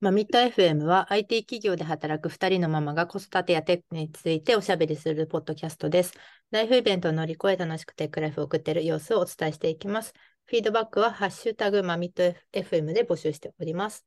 [0.00, 6.12] まあ、ミッド FM は IT 企業で働く2人のママが子育てやテックについておしゃべりするポッドキャストです。
[6.50, 10.12] ライフイベントを乗り越え楽しくテックライフを送っている様子をお伝えしていきます。
[10.44, 14.06] フィードバックはハッシュタグマミッド FM で募集しております。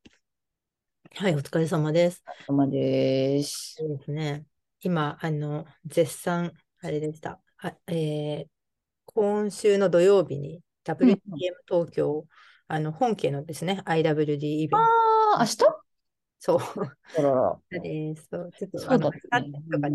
[1.16, 2.24] はい、お疲れ様です。
[2.28, 3.76] お疲れ様です。
[3.80, 4.46] そうですね。
[4.82, 7.42] 今、あの、絶賛、あれでした。
[7.58, 8.48] あえー
[9.12, 11.18] 今週の土曜日に WTM
[11.68, 12.28] 東京、
[12.68, 15.09] あの、本家のですね、IWD イベント。
[15.38, 15.58] 明日？
[16.40, 16.60] そう。
[17.18, 17.60] あらら。
[17.82, 18.28] です。
[18.32, 19.42] そうちょっと、そうだとかっ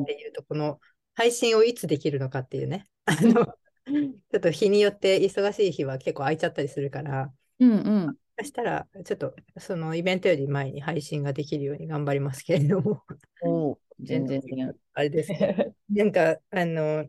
[0.05, 0.79] ていうと、この
[1.15, 7.75] 配信をいつできるのかっていうね、あの、ちょっと日によって忙しい日は結構空いちゃったりするから、うんう
[8.09, 8.17] ん。
[8.39, 13.05] そしたら、ちょっとそのイベントより前に配信ができるように頑張りますけれども、
[13.43, 14.75] おお、全然全然。
[14.93, 15.75] あれですね。
[15.89, 17.07] なんか、あの、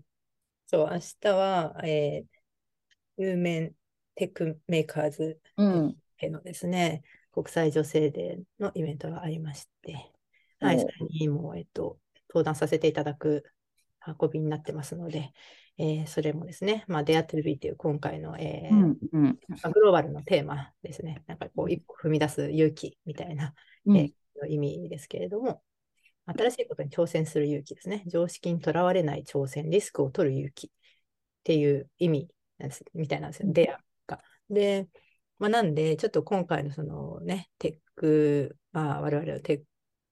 [0.68, 3.76] そう、明日は、えー、 Women
[4.16, 7.04] Techmakersのですね、
[7.36, 10.10] 国際女性デーのイベントがありまして、
[10.62, 11.98] はい、お、それにも、えっと、
[12.30, 13.44] 登壇させていただく
[14.22, 15.34] 運びになってますので、
[15.78, 19.40] えーそれもですね、まあ、Dare to be という今回の、えーうんうん。
[19.50, 23.54] まあグローバルのテーマですね、なんかこう、一歩踏み出す勇気みたいな、
[23.86, 24.12] うんえ
[24.50, 25.62] 意味ですけれども、
[26.26, 28.04] 新しいことに挑戦する勇気ですね。
[28.08, 30.70] 常識にとらわれない挑戦、リスクを取る勇気っ
[31.44, 34.22] ていう意味なんですみたいなんですよ、うんデアが。
[34.50, 34.88] で、
[35.40, 39.64] まあ、なんで、ちょっと今回のそのね、テック、まあ、我々のテッ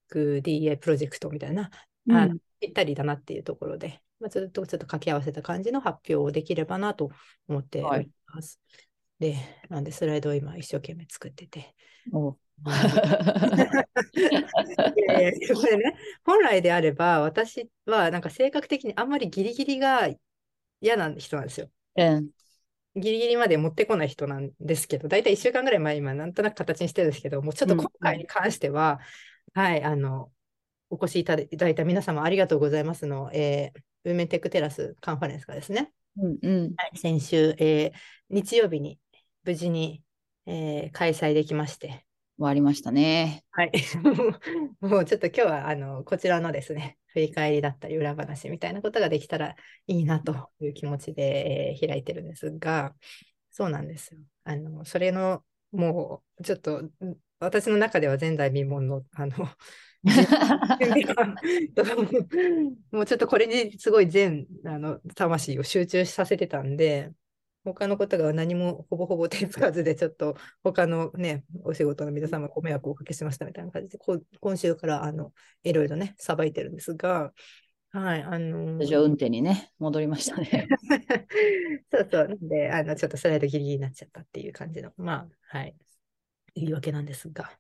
[0.08, 1.70] ク DA プロジェクトみたいな、
[2.10, 7.12] あのぴったりだなっていうところで、まあ、ちょっとちょっと掛け合わせた感じの発表をできればなと
[7.48, 8.60] 思っております。
[9.20, 9.38] で、
[9.70, 11.76] なんでスライドを今一生懸命作ってて。
[12.12, 12.70] お い
[15.08, 20.08] やいやこれね、本来であれば、私はなんか性格的にあんまりギリギリが
[20.80, 21.70] 嫌な人なんですよ。
[21.96, 22.30] うん。
[22.96, 29.00] ギリギリまで持ってこない人なんですけど、大体1週間ぐらい前、今、なんとなく形にしてるんですけど、もうちょっとうん今回に関しては、
[29.54, 30.32] はい、あの、
[30.90, 36.74] お越しいただいた皆様ありがとうございますの、えーウーメンテックテラスカンファレンスがですね、うんうん。
[36.76, 37.98] はい先週、えー
[38.30, 39.00] 日曜日に
[39.44, 40.04] 無事に、
[40.46, 42.06] えー開催できまして、
[42.38, 43.44] 終わりましたね。
[43.52, 43.72] はい。
[44.82, 49.56] もうちょっと今日はあのこちらのですね、振り返りだったり裏話みたいなことができたら
[49.88, 52.96] いいなという気持ちで、えー開いてるんですが、
[53.52, 54.20] そうなんですよ。
[54.46, 56.92] あの、それのもうちょっとん
[57.40, 59.34] 私の中では前代未聞の、あの、
[62.92, 67.12] もうちょっとこれにすごい全あの魂を集中させてたんで、
[67.64, 74.00] 他のことが何もほぼほぼ手つかずで、ちょっと他のね、お仕事の皆様ご迷惑をおかけしましたみたいな感じで、
[74.40, 75.32] 今週からあの
[75.64, 77.32] いろいろね、さばいてるんですが、
[77.94, 80.68] はい、あの通常運転にね、戻りましたね。
[81.94, 85.76] そうそう、なんで、あの、ちょっとスライドギリギリになっちゃったっていう感じの、まあ、はい、
[86.56, 87.52] 言い訳なんですが、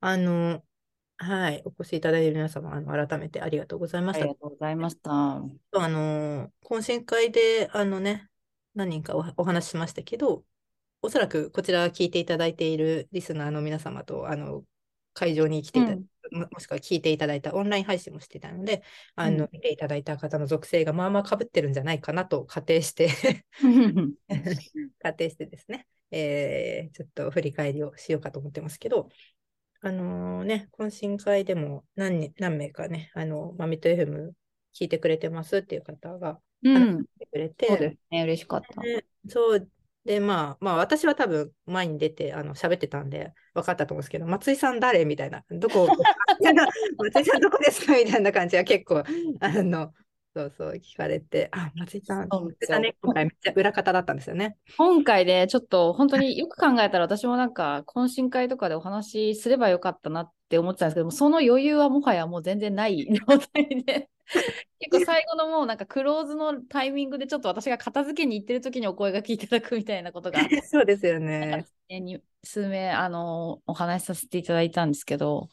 [0.00, 0.62] あの、
[1.16, 4.40] はい、お越しいただいている皆様、あの改めてありがとうございましたありが。
[4.40, 5.10] とうございました。
[5.10, 5.40] あ
[5.72, 8.28] の、懇親会で、あのね、
[8.74, 10.44] 何人かおお話ししましたけど、
[11.02, 14.64] おそらくこちら聞いていただいているリスナーの皆様と、あの、
[15.14, 16.04] 会場に来ていた、うん。
[16.32, 18.82] ももしくは聞いていただいたオンライン配信もしてたので、
[19.14, 19.36] あうん。
[19.36, 23.10] の、見ていただいた方の属性がまあまあ被ってるんじゃないかなと仮定して
[25.00, 29.08] 仮定してですね、えーちょっと振り返りをしようかと思ってますけど、
[29.80, 34.32] あのね、懇親会でも何人何名かね、あの、マミット FM
[34.72, 37.04] 聞いてくれてますっていう方がうん。
[37.04, 38.22] 来てくれて、そうですね。
[38.22, 38.80] 嬉しかった。
[38.80, 39.68] でそう
[40.04, 45.86] で、まあ、まあ、私は多分前に出てあの喋ってたんで分かったと思うんですけど、松井さん誰みたいな、どこ、
[46.98, 49.04] 松井さんどこですかみたいな感じが結構、
[49.40, 49.92] あの、
[50.34, 54.56] そうそう聞かれて、あ、松井さん、松井さんね、今回めっちゃ裏方だったんですよね。
[54.76, 64.08] 今回でちょっと本当によく考えたら私もなんか懇親会とかでお話しすればよかったなって思ってたんですけどもその余裕はもはやもう全然ない状態で
[64.80, 71.66] 結構最後のもうなんかクローズのタイミングでちょっと私が片付けに行ってる時にお声がけいただくみたいなことが そうですよね。
[72.44, 75.48] 数名あのお話しさせていただいたんですけど、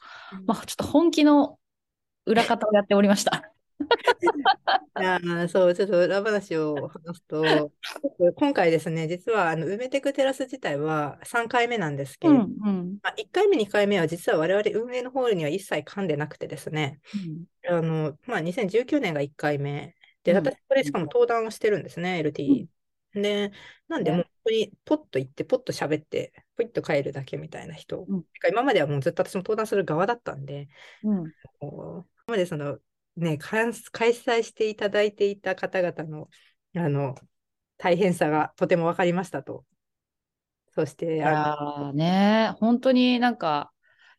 [0.46, 1.60] まあ、ちょっと本気の
[2.26, 3.52] 裏方をやっておりました。
[5.00, 7.72] いやーそう、ちょっと裏話を話すと、
[8.36, 13.00] 今回ですね、実はあの梅テクテラス自体は3回目なんですけれど、うんうん。
[13.02, 17.00] まあ、1回目、2回目は実は我々運営の方には一切噛んでなくてですね、
[17.68, 19.96] あのまあ、2019年が1回目。
[20.24, 20.38] で、うん。
[20.38, 22.68] 私、これしかも登壇をしてるんですね、LT。
[23.14, 23.52] で、
[23.88, 28.06] なんで、もう本当にポッと行って、ポッと喋って、ポイッと帰るだけみたいな人。
[28.08, 28.24] うん。
[28.50, 30.68] 今まではもうずっと私も登壇する側だったんで、
[31.04, 31.34] うん。
[31.62, 32.78] 今までその、
[33.20, 36.30] ね、開開催していただいていた方々の
[36.76, 37.16] あの
[37.78, 39.66] 大変さがとても分かりましたと。
[40.72, 43.72] そして、いあね、本当になんか、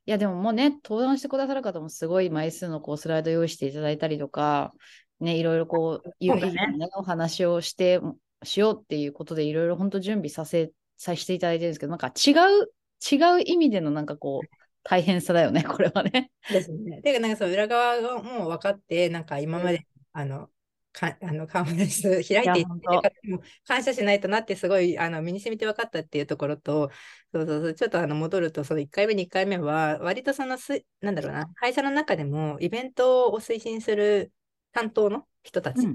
[0.07, 4.73] いや、でももうね、登壇してくださる方もすごい枚数のこうスライド用意していただいたりとか、
[5.21, 6.55] ね、いろいろこう、ゆうね、
[6.97, 8.01] お話をして
[8.43, 16.31] しようっていうことで、いろいろ本当準備させ、させていただいてるんですけど、なんか違う、違う意味でのなんかこう、大変さだよね、これはね。
[16.51, 17.03] ですね。
[17.03, 20.51] てか、なんかその裏側がもう分かって、なんか今まで、うん、あの、
[20.93, 26.91] かあのカンファレンス開いていっても感謝しないとなってすごいあの身に染みて分かったっていうところと
[27.33, 27.75] そうそうそう。
[27.75, 34.33] ちょっとあの戻るとその1回目2回目は割とそのすなんだろうな会社の中でもイベントを推進する
[34.73, 35.87] 担当の人たち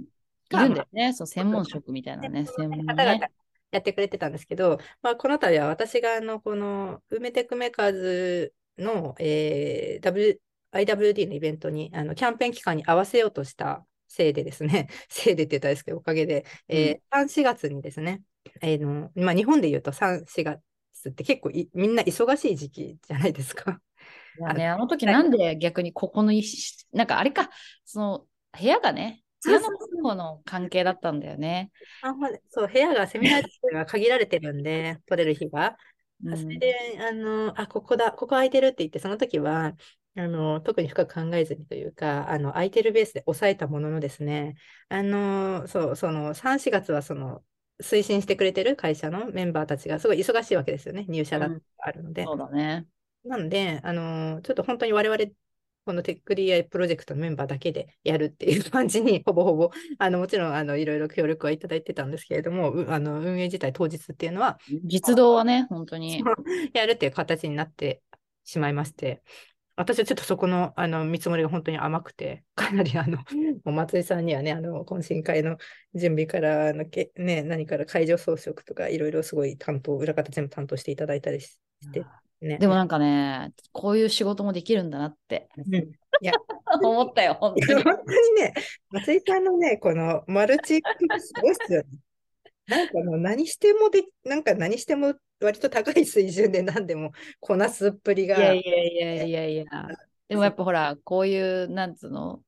[0.50, 3.28] が、うん、いるんだよね、そう専門職みたいなね専門、ね、方々
[3.72, 10.42] やってくれてたんですけど、まあ、この度は私があのこのウメテクメーカーズの、えー、w
[10.76, 18.22] IWD のイベントにあのキャンペーン期間に合わせようとしたせいでですね、 せいでって言ったんですけど、おかげで、えー、3、4月にですね、
[18.62, 20.60] えーのまあ、日本で言うと3、4月
[21.10, 23.82] って結構みんな忙しい時期じゃないですか。
[24.40, 26.34] いやね、あの時なんで逆にここの、
[26.92, 27.50] なんかあれか、
[27.86, 28.28] その
[28.60, 29.70] 部屋がね、部屋の
[30.04, 31.72] 方の関係だったんだよね。
[32.02, 32.14] あ
[32.50, 35.78] そう、部屋がセミナー室が限られてるんで、取れる日が。
[36.24, 39.76] うん、それで、あの、あ、ここだ、ここ空いてるって言って、その時は、
[40.18, 44.56] あの、特に深く考えずにというか、あの、空いてるベースで抑えたもののですね、
[44.90, 47.44] あの、そう、その、3、4月はその、
[47.82, 52.24] 推進してくれてる会社のメンバーたちがすごい忙しいわけですよね、入社があるので。
[52.24, 52.88] うん、そうだね。
[53.26, 55.32] なんで、あの、ちょっと本当に我々、
[55.86, 66.24] このテック DI プロジェクトのメンバーだけでやるっていう感じに、ほぼほぼ、あの、もちろん、あの、いろいろ協力はいただいてたんですけれども、あの、運営自体当日っていうのは、実動はね、本当に。
[66.74, 68.02] やるっていう形になって
[68.44, 69.22] しまいまして、
[69.78, 73.24] 私はちょっとそこのあの見積もりが本当に甘くて、 かなりあの、も
[73.66, 75.58] う松井さんにはね、あの懇親会の
[75.94, 81.60] 準備からのけ、ね、何から会場装飾とか、いろいろすごい担当、裏方全部担当していただいたりし
[81.92, 82.06] て、
[82.42, 82.58] ね。
[82.58, 85.50] でもなんかね、こういう仕事もできるんだなって。
[85.58, 85.88] うん、い
[86.22, 86.34] や
[86.84, 87.84] 思ったよ、本当に。
[87.84, 88.54] 本当にね、
[88.92, 90.82] 松井さんのね、このマルチ
[91.20, 91.88] すごいっすよね。
[92.68, 98.38] なんかもう何してもで、なんか何しても割と高い水準で何でもこなすっぷりが。
[98.38, 99.66] いやいやいやいやいや。
[100.28, 102.42] でもやっぱほら、こういう、なんつうの、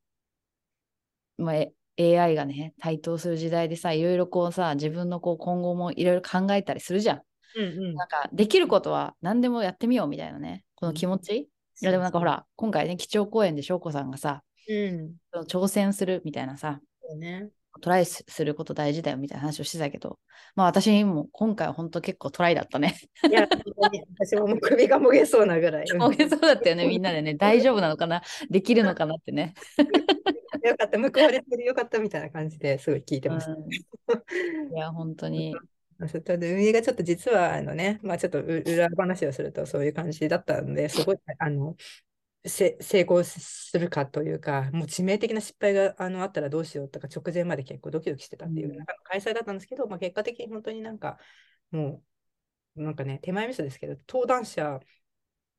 [1.38, 1.66] まあ、
[2.00, 7.22] AI がね、台頭する時代でさ、いろいろこうさ、自分のこう今後もいろいろ考えたりするじゃん。
[7.57, 11.31] うんうん、なんか、できることは何でもやってみようみたいなね、この気持ち？
[11.31, 11.48] うん、い
[11.81, 15.15] や、でもなんかほら、今回ね、基調講演で翔子さんがさ、うん、
[15.48, 16.80] 挑戦するみたいなさ、
[17.19, 17.50] ね、
[17.80, 20.19] トライすること大事だよみたいな話をしてたけど、
[20.56, 22.95] まあ私も今回は本当結構トライだったね。
[23.30, 23.48] いや、
[24.19, 25.86] 私も首がもげそうなぐらい。
[25.94, 27.36] もげそうだったよね、みんなでね。
[27.36, 28.21] 大丈夫なのかな？
[28.50, 29.53] できるのかなってね。
[30.63, 33.51] よかった、向こうでよかったみたいな感じですごい聞いてました。
[33.53, 33.71] うん、
[34.75, 35.56] いや、本当に。
[35.99, 41.75] 運営がちょっと実はあのね、まあ、ちょっと裏話をするとそういう感じだったんですごい あの
[42.47, 51.17] 成功するかというか、もう致命的な失敗があのあったらどうしようとか、直前まで結構ドキドキしてたっていう、うん、開催だったんですけど、まあ、結果的に本当になんか、
[51.71, 52.03] も
[52.75, 54.79] う、なんかね、手前味噌ですけど、登壇者、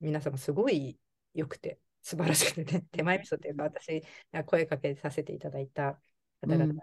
[0.00, 0.98] 皆様すごい
[1.34, 4.02] 良くて、素晴らしくてね、 手前味噌っていうか、私、
[4.46, 6.00] 声かけさせていただいた
[6.40, 6.78] 方々、うん、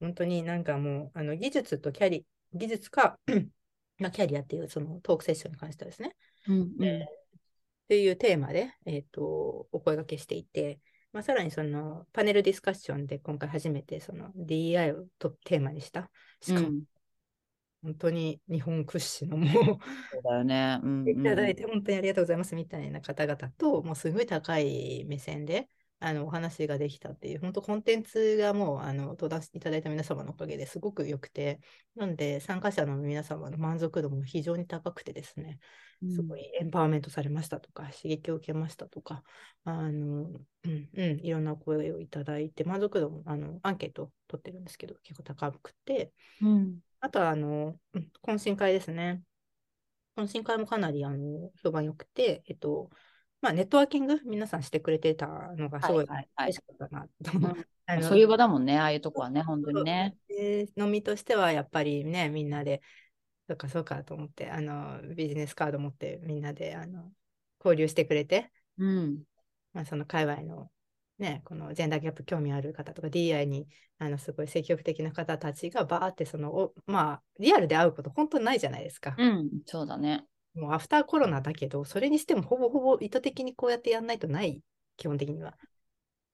[0.00, 3.18] 本当になんかもう、あの技術とキャリ、技術か、
[3.98, 6.16] まあ、キャリアっていうそのトークセッションに関してはですね、
[6.46, 7.06] うんうん。
[7.88, 10.80] というテーマで、えーと、お声がけしていて、
[11.12, 16.68] まあ、さらにそのパネルディスカッションで今回初めてその DEI をとテーマにした、しかも、
[17.82, 19.72] 本当に日本屈指のもうそ
[20.18, 25.68] うだよね、うんうん、いただいて本当にありがとうございますみたいな方々と、もうすごい高い目線で
[26.00, 31.60] あのお話ができたっていう、本当コンテンツがもうあの登壇いただいた皆様のおかげですごく良くて、
[31.96, 35.58] なんで参加者の皆様の満足度も非常に高くてですね、
[36.06, 39.24] すごいエンパワーメントされましたとか、刺激を受けましたとか、
[39.64, 40.30] あの、
[40.64, 47.80] うん、うん、いろんな声をいただいて、満足度も、あの、アンケート取ってるんですけど、結構高くて、うん、あとは、あの、
[48.22, 49.22] 懇親会ですね。
[50.16, 52.90] 懇親会もかなり、あの、評判良くて、えっと、
[53.40, 55.26] まあ、ネットワーキング、皆さんしてくれてた
[55.56, 57.54] のがすごい嬉しかったなと、は
[57.94, 60.16] いはい、そういう場だもんね、ああいうとこはね、本当にね。
[60.76, 62.82] 飲みとしては、やっぱりね、みんなで、
[63.48, 67.10] そうかそうかと思ってあのビジネスカード持ってみんなであの
[67.64, 69.22] 交流してくれて、うん
[69.72, 70.70] まあ、その界隈の
[71.18, 73.66] ね、このジェンダーギャップ興味ある方とか DI に
[73.98, 79.16] あのすごい積極的な方たちがバーってそのおまあリアルで会うこと本当にないじゃないですか。
[79.18, 80.24] うん、そうだね。
[80.58, 84.62] もうアフターコロナだけどそれにしてもほぼほぼ意図的にこうやってやんないとない
[84.96, 85.56] 基本的には。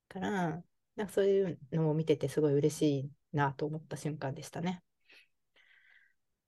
[0.08, 0.62] から
[0.96, 4.82] なんかそういうのを見ててすごい嬉しいなと思った瞬間でしたね。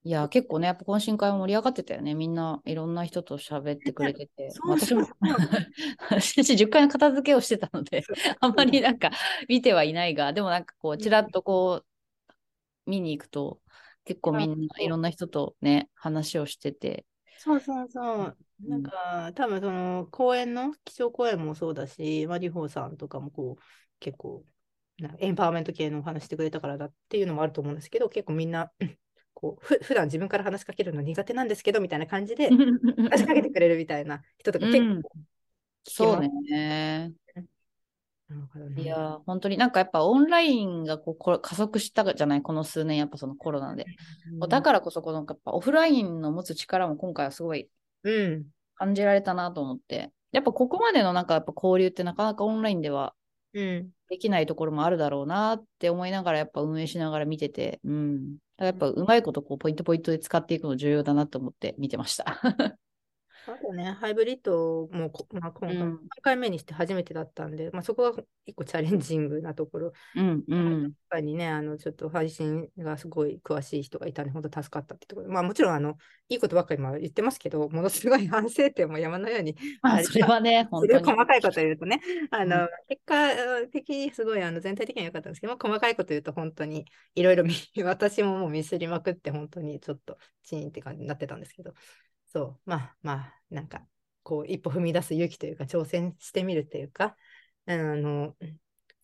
[0.05, 2.15] いや、結構ね、やっぱ懇親会も盛り上がってたよね。
[2.15, 4.53] みんないろんな人と喋ってくれてて。
[4.53, 5.05] そう私も、
[6.11, 8.05] 私10回の片付けをしてたので、
[8.39, 9.11] あんまりなんか
[9.49, 11.87] 見てはいないが、でもなんかこう、ちらっとこう、
[12.89, 13.61] 見に行くと、
[14.05, 17.05] 結構みんないろんな人とね、話をしてて。
[17.37, 18.39] そうそうそう。
[18.61, 23.63] なんか、多分その公演の、基調講演もそうだし、マリホーさんとかもこう、
[24.01, 24.45] 結構、
[24.99, 28.73] なエンパワーメント系のお話してくれたからだっていうのもあると思うんですけど、結構みんな、
[29.35, 32.49] こうふ普段自分から話しかけるの苦手なんですけどみたいな感じで
[33.11, 35.03] 話しかけてくれるみたいな人とか結構、うん
[35.85, 37.13] そうね。
[38.77, 43.85] いやー、本当になんかやっぱオンラインがこうこれ加速したじゃない、この数年、やっぱそのコロナで。
[44.41, 47.69] うんだからこそ、このやっぱオフラインの持つ力も今回はすごい
[48.03, 48.47] うん。
[48.75, 50.13] 感じられたなと思って。
[50.33, 53.15] やっぱここまでのなんかやっぱ交流ってなかなかオンラインでは
[53.55, 53.91] うん。
[54.09, 58.37] できないところもあるだろうなって思いながらやっぱ運営しながら見てて、うん。
[58.59, 62.41] やっぱうまいことこうポイントポイントで使っていくの重要だなと思って見てました。
[63.47, 69.93] あとね、ハイブリッドもこ、まあ、今回、うん3回目にして初めてだったんで、まあ、そこが一個チャレンジングなところ。
[70.17, 70.83] うんうん。
[70.83, 75.33] やっぱりね、あの、ちょっと配信がすごい詳しい人がいたんで、本当助かったってところで。
[75.33, 75.97] まあもちろん、あの、
[76.29, 81.01] いいことばっかり今言ってますけど、ものすごい反省点も山のように まあれそれはね、本当に。
[81.01, 82.01] い細かいこと言うとね、
[82.31, 91.75] あの、うん結果的にすごいあの全体的には良かったんですけど、まあ細かいこと言うと本当にいろいろ見 私ももうミスりまくって本当にちょっとチーンって感じになってたんですけど、
[92.37, 93.81] そう、まあまあ、なんか
[94.23, 97.17] こう一歩踏み出す勇気というか挑戦してみるというか、
[97.67, 98.35] あの、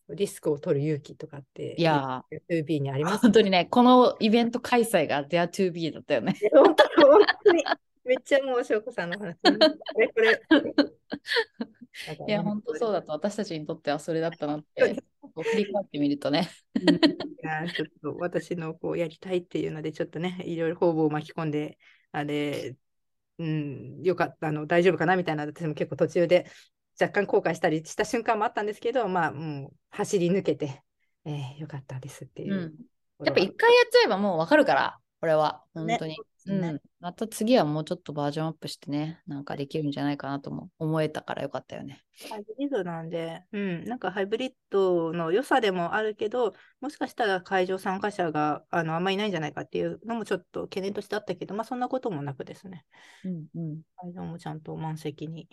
[0.09, 6.35] リスクを取る勇気とかって、いや 2B にありー、ます本当にね、このイベント開催が Dare to be だったよね。
[6.53, 7.63] 本当本当に
[8.05, 9.35] めっちゃもう翔子さんの話。
[9.41, 10.43] これ。
[12.27, 16.49] いや、本当そうだと、私たちにとってはそれだったなって、こう振り返ってみるとね。
[16.75, 16.99] う んい
[17.41, 21.77] やちょっと私のこうやりたいっていうので、ちょっとね、いろいろ方々を巻き込んで、
[22.11, 22.75] あれ、
[23.43, 26.45] うん、よかった、あの大丈夫かなみたいな、私も結構途中で
[26.99, 30.81] 若干後悔したりした瞬間もあったんですけど、まあ、もう走り抜けて、
[31.25, 32.57] えーよかったですっていうう。
[33.23, 33.25] ん。
[33.25, 35.63] やっぱ一回やっちゃえばもうわかるから、これは。
[35.73, 36.11] 本当に。
[36.11, 36.81] ねうん。
[36.99, 42.01] また次はもうちょっとバージョンアップしてね、なんかできるんじゃないかなとも思えたからよかったよね。
[42.29, 52.85] ハイブリッドなんで、うん、なんかハイブリッドの良さでもあるけど、もしかしたら会場参加者があのあんまりいないんじゃないかっていうのもちょっと懸念としてあったけど、まあそんなこともなくですね。
[53.23, 53.81] うんうん。
[53.97, 55.47] 会場もちゃんと満席に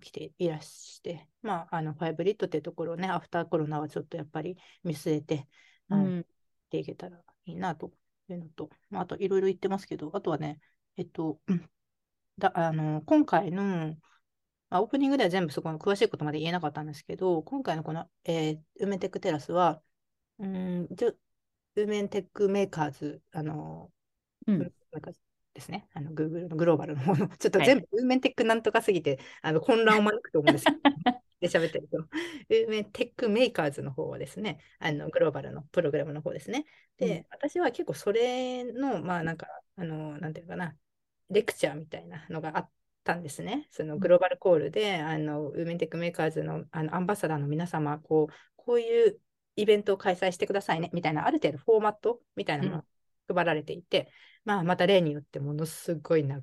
[0.00, 5.48] 来ていらして、まあ、あの、ハイブリッドってところをね、アフターコロナはちょっとやっぱり見据えて、
[5.88, 6.26] あのやっうん、
[6.70, 7.92] ていけたらいいなと
[8.32, 10.58] いうのと、まあ、あといろいろ言ってますけど、あとはね、
[10.96, 11.68] えっと、うん。
[12.38, 13.96] だあの今回の、
[14.70, 19.80] まあ、オープニングでは全部そこの詳しいことまで言えなかったんですけど、今回のこの、えー、ウメテックテラスは、
[20.38, 21.18] うーん、じゅ
[21.76, 23.92] ウメンテックメーカーズ、あの、
[24.46, 24.72] うん。
[25.54, 27.68] ですね、あの Google のグローバルのもの、ちょっとはい。
[27.68, 30.78] 全部、 Women Tech なんとかすぎて、あの混乱を招くと思うんですけど、
[31.40, 36.64] で喋ってると、 Women Techmakers の方はですね、あのグローバルのプログラムの方ですね。
[36.98, 37.26] で、うん。
[37.30, 40.74] 私は結構それの、まあなんか、あの、なんていうかな、
[41.30, 42.70] レクチャーみたいなのがあっ
[43.02, 43.68] たんですね。
[43.70, 49.20] そのグローバルコールで、あの、 Women Techmakers のあのアンバサダーの皆様、こう、こういう
[49.56, 52.84] イベントを開催してくださいね、みたいな、ある程度フォーマットみたいなのが
[53.34, 54.10] 配られていて、
[54.44, 56.42] まあ、また例によってものすごい長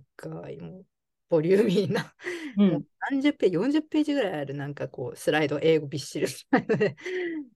[0.50, 0.86] い、もう、
[1.32, 2.14] ボリューミーな、
[2.58, 6.28] うもうん何十ページ、40ページぐらいある、なんかこう、スライド、英語びっしり。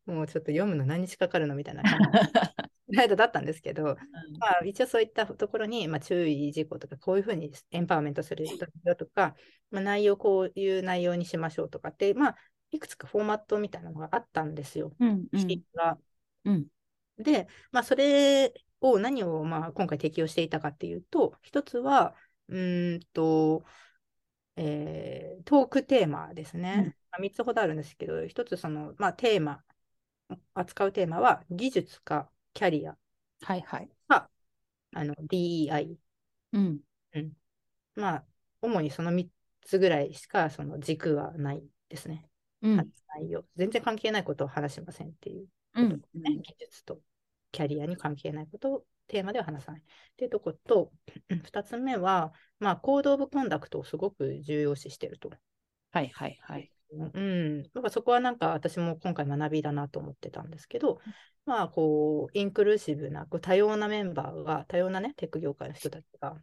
[0.08, 2.08] もうちょっと読むの何日かかるのみたいな感じ。
[2.08, 2.12] の
[2.89, 3.98] スライドだったんですけど、
[4.39, 8.46] まあ、一応そういったところに、まあ、注意事項とか、こういうふうにエンパワーメントする
[8.86, 9.36] よとか、
[9.72, 12.38] まあ、内容、こういう内容にしましょうとかって、まあ、
[12.72, 14.94] いくつかフォーマットみたいなのがあったんですよ。
[15.00, 15.63] うんうん。
[15.74, 15.98] が。
[16.46, 16.67] うん。
[17.17, 22.15] で、まあ、それを何をまあ今回適用していたかっていうと、一つは、
[22.50, 23.64] うーんと、
[24.56, 26.75] えートークテーマですね。
[26.78, 29.64] うんまあ、3つほどあるんですけど、一つその、まあ、テーマ、
[30.54, 32.98] 扱うテーマは技術かキャリア
[33.42, 33.90] はいはい。
[34.08, 34.30] か
[34.94, 35.98] あの DEI。
[36.52, 36.80] うん。
[37.96, 38.25] まあ、
[38.62, 39.28] 主にその3
[39.62, 42.30] つぐらいしかその軸はないですね。
[42.62, 46.02] うん内容全然関係ないことを話しませんっていううん。
[46.42, 47.00] 技術と
[47.52, 49.82] キャリアに関係ないことをテーマでは話さない。
[49.82, 49.84] っ
[50.18, 50.92] ていうとこと、
[51.30, 55.32] 2つ目は、まあ、コード・オブ・コンダクトをすごく重要視してると。
[55.92, 56.72] はいはいはい。
[56.92, 61.00] うん、なんかそこはなんか私も今回学びだなと思ってたんですけど、
[61.46, 66.38] まあこうインクルーシブなこう多様なメンバーが多様なねテック業界の人たちが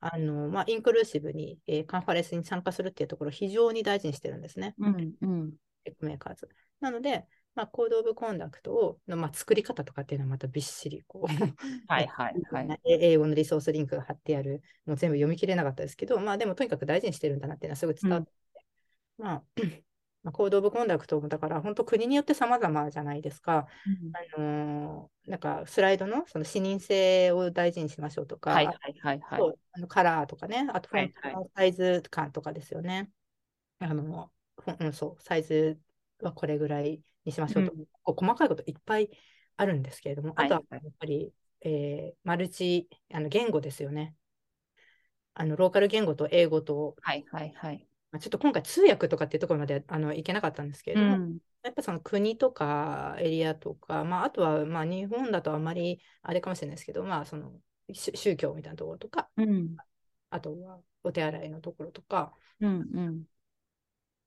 [0.00, 5.52] あの、まあ、インクルーシブに、えーカンファレンスに参加するっていうところを非常に大事にしてるんですね、うんうん。
[5.84, 6.48] Techmakers。
[6.80, 11.26] なので、まあ、 Code of Conduct をの、まあ、作り方とかっていうのはまたびっしりこう
[11.86, 12.80] はいはいはい。
[12.84, 18.32] 英語のリソースリンクが貼ってある、もう全部読み切れなかったですけど、まあでもとにかく大事にしてるんだなっていうのはすごい伝わって、
[19.18, 19.42] まあ、
[20.22, 23.66] まあ、 Code of Conduct もだから本当国によって様々じゃないですか。
[24.36, 29.20] あのーなんかスライドのその視認性を大事にしましょうとか、はいはいはい
[29.74, 33.08] あのカラーとかね、あとフォントのサイズ感とかですよね。
[33.78, 34.32] あの、
[34.80, 35.78] うん、そう、サイズ
[36.20, 39.10] はこれぐらいにしましょうとか、こう細かいこといっぱい
[39.56, 44.14] あるんですけれども、あとははいやっぱり、えーマルチあの言語ですよね。
[45.34, 47.86] あのローカル言語と英語と、はいはいはい。
[48.10, 51.38] まあ、ちょっと今回通訳とかっていうところまであのいけなかったんですけれども、うん。
[51.62, 57.52] やっぱその国とかエリアとか、まあ、あとはまあ日本だとあまりあれかもしれないですけど、まあ、その
[57.92, 59.76] 宗宗教みたいなところとか、うん。
[60.30, 63.22] あとはお手洗いのところとか、うんうん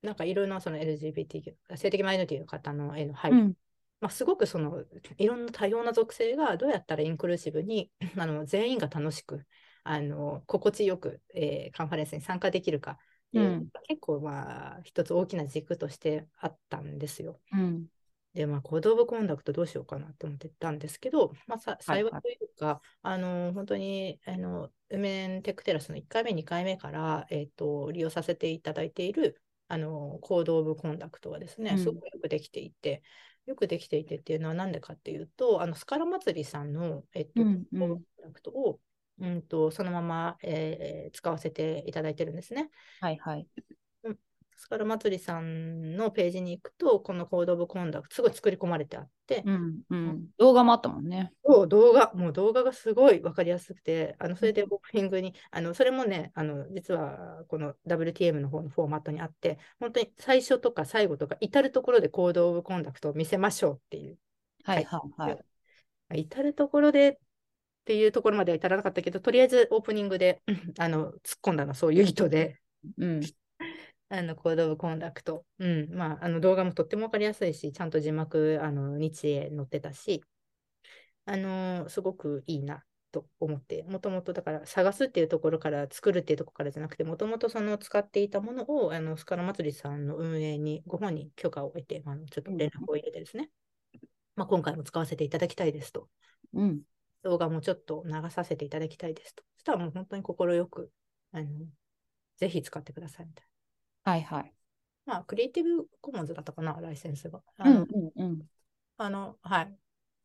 [0.05, 3.53] なんかいろんなその LGBTQ、性的マイノリティの方のへの配慮、うん。
[4.01, 4.83] まあ、すごくその
[5.17, 9.45] いろんな多様な属性がどうやったらインクルーシブに あの全員が楽しく
[9.83, 12.99] あの心地よく、えーカンファレンスに参加できるか
[13.33, 13.69] う、うん。
[13.87, 17.39] 結構まあ一つ大きな軸としてあったんですよ。
[17.51, 17.87] うん。
[18.35, 33.01] で、まあ、コード・オブ・コンダクトどうしようかなって思ってたんですけど、まあ、さはい幸いというか、あの本当にあのウメンテックテラスの1回目、2回目から、えー、と利用させていただいているあの Code of Conduct はですね、うんすごくよくできていて、
[33.45, 38.79] よくできていてっていうのは何でかっていうと、あの ScalaMatsuri さんの、えっとうんうん Code of Conduct を、
[39.19, 42.69] うん、とそのまま、えー使わせていただいてるんですね。
[42.99, 43.47] はいはい。
[44.55, 50.27] ScalaMatsuri さんのページに行くと、この Code of Conduct、すごい作り込まれてあって、うんうん。
[50.37, 51.31] 動画もあったもんね。
[51.45, 64.17] そう動画、もう動画がすごい分かりやすくて、あのそれでオープニングに、あのそれもね、あの実はこの WTM の方のフォーマットにあって、本当に最初とか最後とか、至るところで Code of Conduct を見せましょうっていう、
[64.63, 65.37] はいはいは
[66.15, 66.21] い。
[66.21, 67.17] 至るところでっ
[67.85, 70.41] ていうところまでは至らなかったけど、とりあえずオープニングで
[70.79, 72.59] あの突っ込んだのはそういう意図で、
[72.97, 73.21] うん。
[74.09, 75.89] あのコード・オブ・コンダクト、うん。
[75.93, 80.23] まあ、あの動画もとっても分かりやすいし、ちゃんと字幕、あの日英載ってたし、
[81.25, 93.49] あのすごくいいなと思って、もともとだから探すっていうところから作るっていうところからじゃなくて、もともとその使っていたものをあのスカラ祭りさんの運営にご本人許可を得て、あのちょっと連絡を入れてですね、
[94.35, 96.09] まあ、今回も使わせていただきたいですと、
[96.53, 96.81] うん。
[97.23, 100.91] 動画もちょっと流させていただきたいですと、そしたらもう本当に快く、
[101.31, 101.47] あの
[102.37, 103.54] ぜひ使ってくださいみたいな。
[104.05, 104.53] はいはい。
[105.05, 107.41] まあ、クリエイティブコモンズだったかな、ライセンスが。
[107.57, 108.39] あの、うんうんうん。
[108.97, 109.77] あのはい。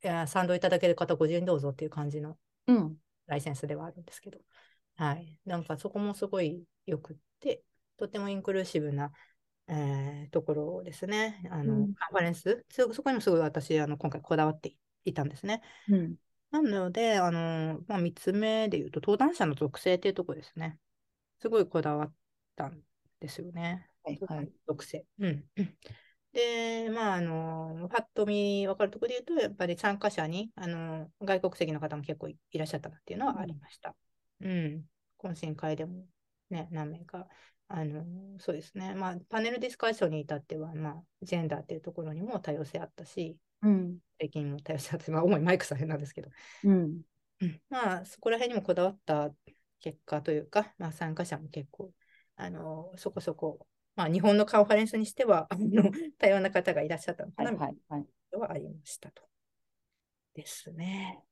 [0.03, 2.97] いや、賛同いただける方、ご自由にどうぞっていう感じのうん。
[3.27, 4.39] ライセンスではあるんですけど、
[4.97, 5.37] はい。
[5.45, 7.63] なんかそこもすごいよくって、
[7.97, 9.13] とてもインクルーシブな、
[9.69, 11.43] えーところですね。
[11.51, 12.65] あの、うんカンファレンス？
[12.71, 15.63] そ、そこにもすごい私、あの今回こだわっていたんですね。
[15.89, 16.17] うん。
[16.51, 20.79] なので、あの、まあ、3つ目で言うと、登壇者の属性っていうところですね。
[21.41, 22.13] すごいこだわっ
[22.57, 22.83] たん
[23.21, 23.89] ですよね。
[24.03, 24.51] はいはい。
[24.67, 25.05] 属性。
[25.19, 25.45] うん。
[25.57, 25.77] うん
[26.33, 33.97] で、まあ、あの、パッと見分かるところで言うと、やっぱり参加者に、あの、外国籍の方も結構いらっしゃったなっていうのはありました。
[34.41, 34.85] うん。
[35.19, 36.07] 懇親会でも
[36.49, 37.27] ね、何名か、
[37.67, 38.05] あの、
[38.39, 38.95] そうですね。
[38.95, 43.99] まあ、パネルディスカッションに至っては、まあ、ジェンダーっていうところにも多様性あったし、うん。
[44.21, 46.31] 最近も多様性あって、まあ、主にマイクさんなんですけど、
[46.63, 47.03] うん。
[47.41, 49.31] うんまあ、そこら辺にもこだわった
[49.81, 51.93] 結果というか、まあ、参加者も結構、
[52.41, 58.07] あの、そこそこ、まあ、日本のカンファレンスにしては、 あの、多様な方がいらっしゃったのかな、はいはいはい。
[58.31, 59.23] とはありましたと。
[60.35, 61.23] ですね。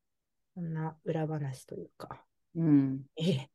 [0.55, 3.07] こんな裏話というか、うん。
[3.17, 3.51] ええ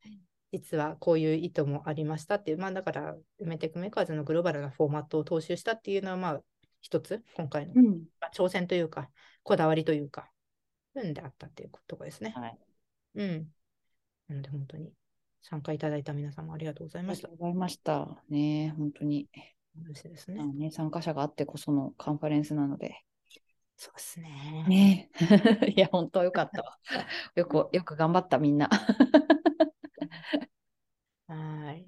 [0.52, 6.44] 実はこういう意図もありましたっていう、まあ、だから、メテックメーカーズのグローバルなフォーマットを踏襲したっていうのは、まあ、
[6.80, 8.06] 一つ、今回の、うん。
[8.22, 9.10] まあ挑戦というか、
[9.42, 10.30] こだわりというか、
[10.94, 12.34] うんであったっていうところですね。
[12.36, 12.58] はい。
[13.16, 13.48] うん。
[14.28, 14.94] なので、本当に
[15.44, 17.46] 参加いただいた皆様ありがとうございましたありがとう。
[17.46, 18.24] ございました。
[18.30, 19.28] ね本当に。
[19.76, 20.44] ですね。
[20.54, 22.96] ね、参加者があってこそのカンファレンスなので。
[23.76, 24.66] そうですね。
[24.68, 25.10] ね
[25.76, 26.78] いや、本当よかったわ。
[27.36, 28.70] よく、よく頑張った、みんな。
[31.28, 31.82] はい。
[31.82, 31.86] っ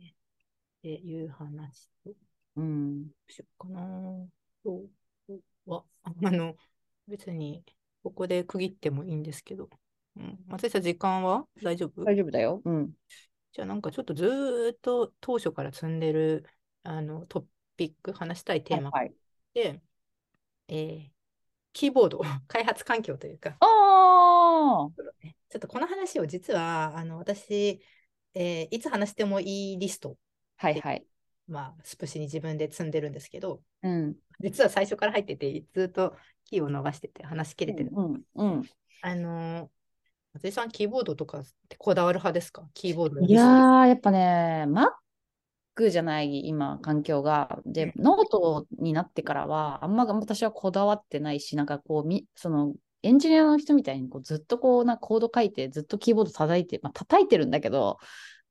[0.82, 2.15] ていう話と、ど
[2.58, 3.08] うん。
[3.28, 3.82] うしようかな。
[4.63, 4.84] そ
[5.28, 6.56] うは、あの、
[7.08, 7.63] 別に、
[8.04, 9.70] ここで区切ってもいいんですけど、
[10.18, 12.04] うん、松井さん、時間は大丈夫？
[12.04, 12.62] 大丈夫だよ。
[12.65, 12.91] うん。
[13.56, 16.46] じゃあ、なんかちょっとずーっと当初から積んでる
[16.84, 19.13] あのトピック、話したいテーマはい。
[19.54, 19.82] で、
[20.68, 21.10] えー
[21.72, 24.89] キーボード、 開発環境というか、ああ
[25.22, 27.82] ねちょっとこの話を実はあの私、
[28.34, 30.18] えーいつ話してもいいリスト
[30.58, 31.06] はいはい。
[31.48, 34.15] まあ、スプシに自分で積んでるんですけど、うん。
[34.41, 36.15] 実は最初から入ってて、ずっと
[36.46, 37.91] 機を逃してて、話し切れてる。
[37.94, 38.24] うん。
[38.36, 38.70] うん。
[39.02, 39.70] あのー、
[40.36, 42.67] 松井さん、キーボードとかってこだわる派ですか？
[42.74, 47.60] キーボードのいやー、やっぱね、Mac じゃない、今、環境が。
[47.65, 57.98] で、ノートになってからは、あんま私はこだわってないし、なんかこう、みその、エンジニアの人みたいにこうずっとこうなコード書いてずっとキーボード叩いて、まあ叩いてるんだけど、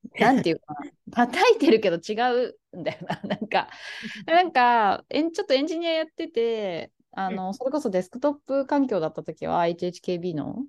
[0.18, 2.14] なんていうかな、叩いてるけど違
[2.73, 3.20] うんだよな。
[3.29, 3.68] なんか、
[4.27, 10.64] なんか、ちょっとエンジニアやってて、あの、それこそデスクトップ環境だった時は HHKB の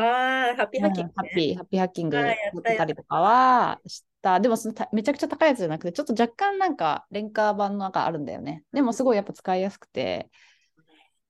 [0.00, 4.38] ああ、ハッピーハッキング、うんハッピー、ハッピーハッキングやってたりとかはした。
[4.38, 8.62] でもそのためちゃくちゃ高いやつじゃなくて、ちょっと若干なんか廉価版のなんかあるんだよね。
[8.72, 10.30] でもすごいやっぱ使いやすくて、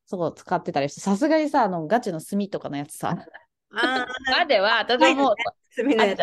[0.06, 3.16] そう使ってたりして、さすがにさ、あのガチの炭とかのやつさ、
[3.74, 5.34] あまでは私はもう、あ、
[5.70, 6.18] 墨のやつ。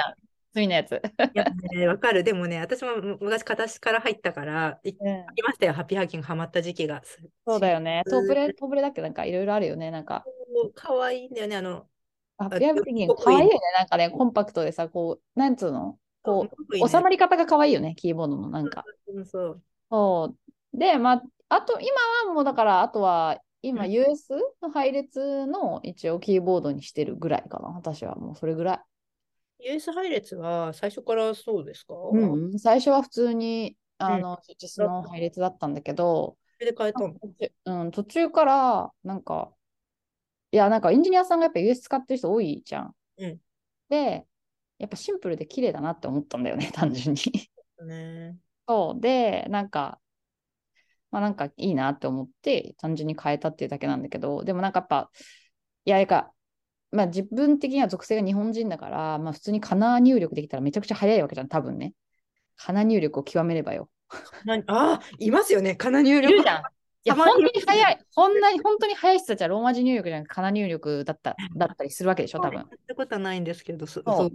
[0.55, 0.93] 炭のやつ。
[0.93, 0.99] い
[1.33, 2.23] やね、わかる。
[2.23, 7.01] でもね、私もむ昔、形から入ったから、いうんありましたよ、ハッピーハッキングハマった時期が。
[7.45, 8.03] そうだよね。
[8.05, 9.01] うんトーブレ、トーブレだっけ？
[9.01, 9.91] なんかいろいろあるよね。
[9.91, 10.23] なんか、
[10.73, 11.85] かわいいんだよね、あの、ハ
[12.37, 13.59] あッピーハッキングかわいいよね。
[13.77, 15.97] なんかね、コンパクトでさ、こう、なんつうの？
[16.23, 16.49] こ
[16.81, 18.83] う、収まり方がかわいいよね、キーボードのなんか。
[19.07, 19.61] うんそう。
[19.91, 20.35] そ
[20.73, 20.77] う。
[20.77, 21.91] で、まあ、あと、今
[22.27, 24.29] はもうだから、あとは、今、うん US
[24.61, 27.69] の配列の一応キーボードにしてるぐらいかな。
[27.69, 28.83] 私はもうそれぐら
[29.59, 29.67] い。
[29.73, 31.95] US 配列は最初からそうですか？
[32.11, 37.13] うん、最初は普通に、あの、実の配列だったんだけど、それで変えたの？
[37.65, 39.51] うん、途中から、なんか、
[40.55, 42.95] いや、なんかエンジニアさんがやっぱ US 使ってる人多いじゃん。
[43.17, 43.39] うん
[43.89, 44.25] で、
[44.79, 47.21] やっぱシンプルで綺麗だなって思ったんだよね、 単純に。
[47.85, 48.37] ね。
[48.65, 49.01] そう。
[49.01, 49.99] で、なんか、
[51.11, 55.11] まあなんかいいなって思って、単純に変えたっていうだけなんだけど、でもなんかやっぱ、
[55.83, 56.33] いや、なんか、
[56.91, 61.93] まあ自分的には属性が日本人だから、まあ普通にカナ入力できたらめちゃくちゃ早いわけじゃん、多分ね。
[62.55, 63.89] カナ入力を極めればよ。
[64.45, 66.33] な ああ、いますよね、カナ入力。
[66.33, 66.63] いるじゃん。
[67.05, 67.99] いや、本当に早い。
[68.15, 72.63] こんなに、本当に早い人たちはローマ字入力じゃなくて、カナ入力だっただったりするわけでしょ、多分や。
[72.63, 74.31] ったことはないんですけど、そそう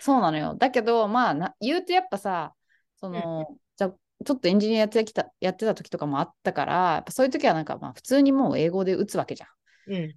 [0.00, 0.54] そうなのよ。
[0.54, 2.54] だけど、まあな、言うとやっぱさ、
[2.96, 3.90] その、じゃあ
[4.24, 9.94] ちょっとエンジニアやってきた、やってた時とかもあったから、やっぱそういう時はなんか、まあ、普通にもう英語で打つわけじゃん。
[9.94, 10.14] うん。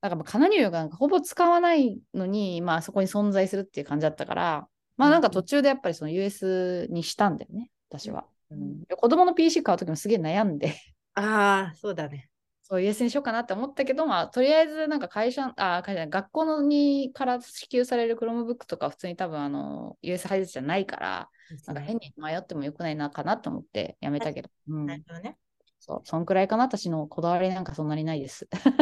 [0.00, 8.26] だから、カナ入力なんかほぼ使わないのに、まあ、そこに存在するっていう感じだったから、まあ、なんか途中でやっぱりその US にしたんだよね、私は。
[8.50, 10.74] ううん子供の PC 買う時もすげえ悩んで、
[11.16, 12.30] ああ、そうだね。
[12.62, 21.30] そう US にしようかなって思ったけど、まあ、とりあえずなんか会社、あ、会社じゃない学校のにから支給される Chromebook とか普通に多分あの US 配列じゃないから、
[21.64, 25.38] なんか変に迷ってもよくないなかなと思ってやめたけど、うんなるほどね。
[25.80, 28.48] そう、そんくらいかな、私のこだわりなんかそんなにないです。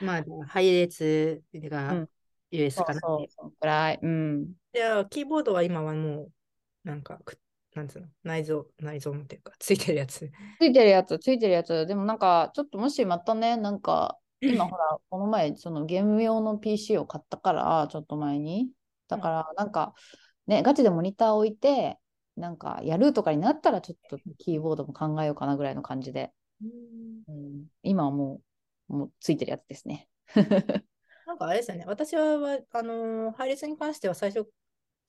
[0.00, 1.42] まあ、配列
[1.88, 2.10] うがん
[2.50, 3.28] US かなっていう。
[3.28, 3.98] そう、そんくらい。
[4.02, 4.54] うん。
[4.74, 6.32] じゃあ、キーボードは今はもう、
[6.84, 7.38] なんか、く
[7.74, 10.30] なんつうの、内蔵、内蔵のっていうか、ついてるやつ。
[10.60, 11.86] ついてるやつ、ついてるやつ。
[11.86, 18.70] でもなんか、ちょっともしまたね、なんか、今ほら、 この前、そのゲーム用の PC を買ったから、ちょっと前に。
[19.08, 19.94] だから、なんか、
[20.46, 21.98] ね、ガチでモニター置いて、
[22.36, 26.32] なんか、やるとかになったら、ちょっとキーボードも考えようかなぐらいの感じで。
[26.62, 28.40] うん、今はも
[28.88, 30.08] う、もうついてるやつですね。
[31.26, 34.46] なんかあれですよね、私は、わあのー配列に関しては最初、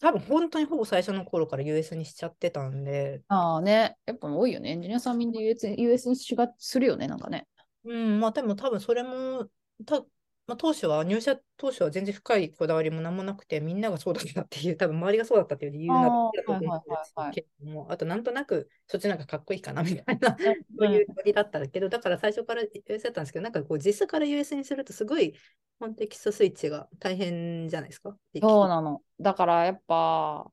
[0.04, 4.72] 多分本当にほぼ最初の頃から US にしちゃってたんで、ああね、やっぱ多いよね。
[4.72, 7.48] エンジニアさんみんな US, US にしがするよね、なんかね。
[7.86, 9.48] うん、まあでも多分それも、
[9.86, 10.04] た
[10.46, 25.34] まあ、当初は、入社当初は全然深いこだわりも何もなくて、みんながそうだったっていう、多分周りがそうだったっていう理由なあーだと思うんですけども、あとなんとなくそっちなんかかっこいいかなみたいな、 そううんいうノリだったけど、だから最初から US だったんですけど、なんかこう実際から US にするとすごい
[25.80, 28.18] コンテキストスイッチが大変じゃないですか。
[28.42, 29.02] そうなの。
[29.22, 30.52] だからやっぱ、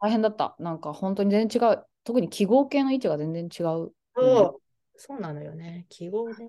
[0.00, 0.56] 大変だった。
[0.58, 1.84] なんか本当に全然違う。
[2.04, 3.50] 特に記号系の位置が全然違う。
[3.52, 4.60] そう
[4.96, 5.86] そうなのよね。
[5.88, 6.48] 記号ね。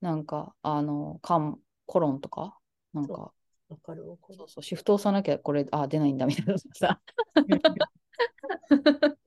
[0.00, 2.58] なんか、あの、カン、コロンとか、
[2.92, 3.32] なんそか、
[3.68, 4.48] わかるわかるそう。
[4.48, 7.00] そう、シフト押さなきゃこれ、あ、出ないんだみたいなさ。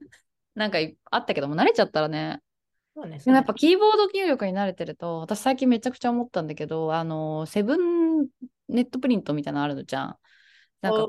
[0.55, 2.41] なんかいあったけども、慣れちゃったらね。
[2.95, 8.27] そうね、でもやっぱキーボード入力に慣れてると、私最近めちゃくちゃ思ったんだけど、あの、セブン
[8.67, 10.17] ネットプリントみたいなのあるのじゃん。
[10.81, 11.07] なんか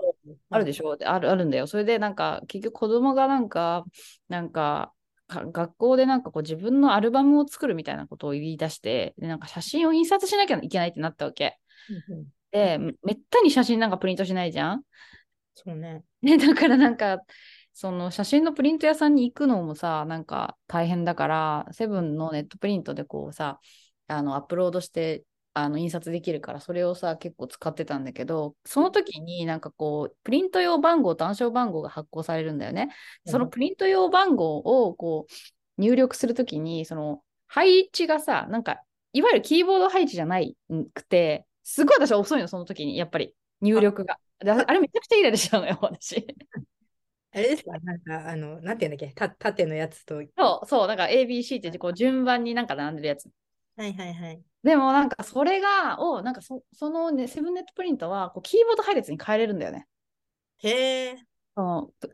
[0.51, 0.97] あるでししょ？
[0.97, 1.67] であるあるんだよ。
[1.67, 3.85] それでなんか結局子供がなんか、
[4.29, 4.95] なんかか
[5.41, 11.59] 学校でなんかこう自分のアルバムを作るみたいなことを言い出して、でなんか写真を印刷しなきゃいけないってなったわけ。
[11.91, 11.95] ょ。
[12.09, 14.83] うんうんで、めめったに写真なんかプリントしないじゃん。
[15.55, 16.05] そうね。
[16.21, 17.19] ね、だからなんか、
[17.73, 23.59] その写真のプリント屋さんに行くのもさ、なんか大変だから、セブンのネットプリントでこうさ、
[24.07, 32.91] あのアップロードしてあの印刷できるからそれをさ結構使ってたんだけどその時になんかこうプリント用番号と暗証番号が発行されるんだよね。
[33.27, 35.33] そのプリント用番号をこう
[35.81, 40.57] 入力するときにその配置がさなんかいわゆるキーボード配置じゃない
[40.95, 44.19] くてすごい私は遅いのその時にやっぱり入力が。
[44.41, 46.27] であれめちゃくちゃイライラしちゃうのよ私。
[47.35, 47.71] あれですか？
[47.83, 49.15] なんか、あの、なんていうんだっけ？
[49.15, 50.23] た縦のやつと。
[50.37, 53.31] そう、そう、だから ABC ってこう順番になんか並んでるやつ。
[53.77, 54.43] はいはいはい。
[54.63, 59.87] でもなんかそれが、を、なんかそそのね、セブンネットプリントはこうキーボード配列に変えれるんだよね。
[60.59, 61.17] へえ。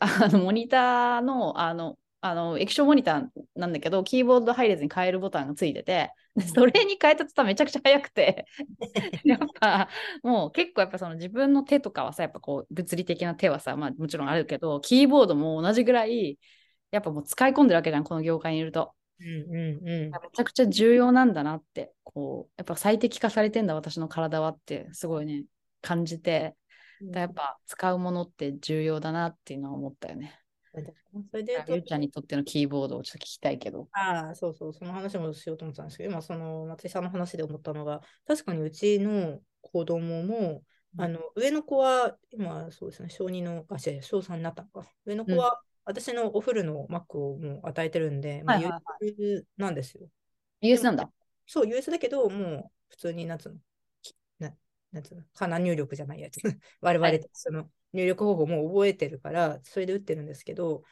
[0.00, 6.12] あのモニターの、あの、あの液晶モニターなんだけど、キーボード配列に変えるボタンがついてて、
[6.54, 8.46] それに変えた途端めちゃくちゃ速くて、
[9.24, 9.88] やっぱ
[10.22, 16.38] もう結構やっぱその自分の手とかはさ、やっぱこう物理的な手はさ、まあもちろんあるけど、キーボードも同じぐらい、
[16.90, 18.94] やっぱもう使い込んでるわけじゃん、この業界にいると。
[19.20, 20.10] うんうんうん。
[20.10, 25.44] めちゃくちゃ重要なんだなって、こう、やっぱ最適化されてんだ、私の体はって、すごいね、
[25.82, 26.56] 感じて、
[27.02, 30.40] だやっぱ使うものって重要だなっていうのは思ったよね。
[31.30, 33.88] それでゆうちゃんにとってのキーボードをちょっと聞きたいけど。
[33.92, 40.62] ああ、そうそう、その話もしようと思ってたんですけど、今、その松井さんの話で思ったのが、確かにうちの子供も、うん
[41.00, 44.88] あの上の子は今、そうですね、小2の、あ、違う小3になったのか。
[45.04, 50.06] 上の子は、私のお風呂のマックをもう与えてるんで、まあ、はいはいは US なんですよ。
[50.60, 51.10] US なんだ。
[51.46, 53.58] そう、US だけど、もう普通に、なんつうの、
[54.02, 54.54] きな
[54.92, 56.40] なんつうの、かな入力じゃないやつ。
[56.82, 60.84] 我々、はいその入力方法もう覚えてるから、それで打ってるんですけど、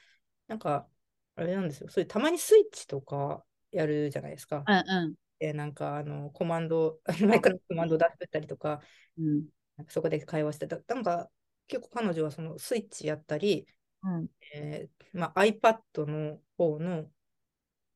[0.46, 0.88] なんか、
[1.35, 1.90] あれなんですよ。
[1.90, 4.64] それたまにスイッチとかやるじゃないですか。
[4.66, 4.72] う
[5.09, 6.98] んで、なんか、あの、コマンド、
[7.30, 8.80] マイクのコマンドを出したりとか、
[9.18, 9.26] うん。
[9.26, 9.48] うん。
[9.76, 10.78] なんかそこで会話してた。
[10.87, 11.30] なんか、
[11.66, 13.66] 結構彼女はそのスイッチやったり、
[14.02, 14.28] うん。
[14.54, 17.11] えーまあ、iPad の方の,、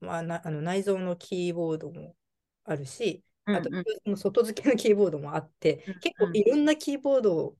[0.00, 2.16] まあ、なあの内蔵のキーボードも
[2.64, 7.58] あるし、あとうんうん外付けのキーボードもあって、うん結構いろんなキーボードを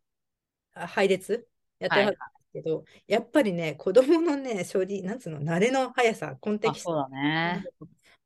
[0.74, 1.48] あ配列
[1.78, 2.22] やってはるんです
[2.52, 7.64] けど、やっぱりね、子供のね、処理、なんつうの、慣れの速さ、コンテあ、キストね。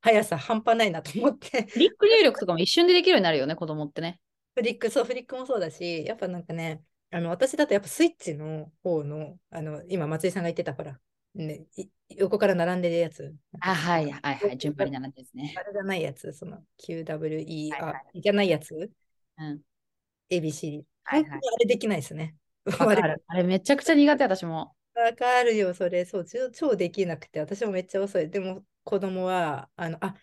[0.00, 4.20] 速さ半端ないなと思って、フリック入力とかも一瞬でできるようになるよね、子供ってね。
[4.54, 6.82] フリック、そう、フリックもそうだし、やっぱなんかね、
[7.14, 10.98] あの私だとやっぱスイッチの方の、あの今、松井さんが言ってた、ほら、
[11.36, 13.32] ね、い横から並んでるやつ。
[13.60, 14.58] あ、はいはいはい。
[14.58, 15.62] 順番に並んでですねあ。
[15.62, 18.90] れじゃないやつ、その QWE、はいはいあ、じゃないやつ、
[19.38, 19.60] うん。
[20.28, 20.82] ABC。
[21.04, 22.34] はいはいあれできないですね。
[22.64, 23.22] わかる。
[23.28, 24.74] あれめちゃくちゃ苦手、私も。
[24.96, 26.04] わかるよ、それ。
[26.06, 28.28] そう、超超できなくて、私もめっちゃ遅い。
[28.28, 30.16] でも、子供は、あの、あ。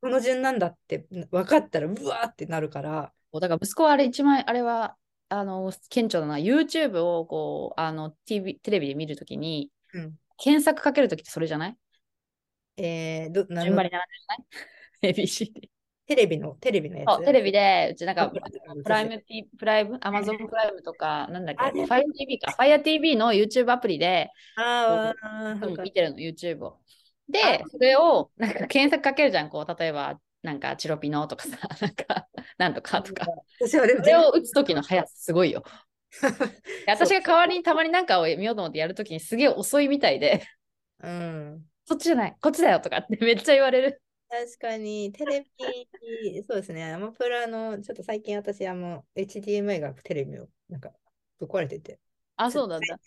[0.00, 4.96] この順なんだって分かったら、うわーってなるから、だから息子はあれ一番、あれは、
[5.28, 6.36] あの、顕著だな。
[6.36, 10.18] YouTube をこう、あの、TV、テレビで見るときに、うん。
[10.36, 11.76] 検索かけるときってそれじゃない？
[12.76, 15.70] えー、ど、な順番に並んでない ?ABC で。
[16.06, 17.24] テレビの、テレビのやつ？
[17.24, 22.54] テレビで、うちなんか、あプライム T、プライム、アマゾンプライムとか、なんだっけ、あれ？FireTV か。
[22.58, 25.14] FireTV の YouTube アプリで、あ
[25.82, 26.78] 見てるの、YouTube を。
[27.28, 32.28] であ、それを、なんか検索かけるじゃん、こう、例えば、なんか、チロピノとかさ、 なんか、
[32.58, 33.26] なんとかとか。
[33.58, 35.64] 私はあれそれを打つときの速さ、すごいよ。
[36.86, 40.44] で私が代わりにたまになんかを見ようと思ってやるときにすげえ遅いみたいで、
[41.02, 41.66] うん。
[41.86, 44.02] そっちじゃない、こっちだよとかってめっちゃ言われる。
[44.28, 45.46] 確かに、テレ
[46.22, 50.92] ビ、そうですね、アマプラの、ちょっと最近私、あの、HDMI がテレビを、なんか、
[51.38, 51.98] ぶっ壊れてて、
[52.36, 52.98] あ、そうなんだ。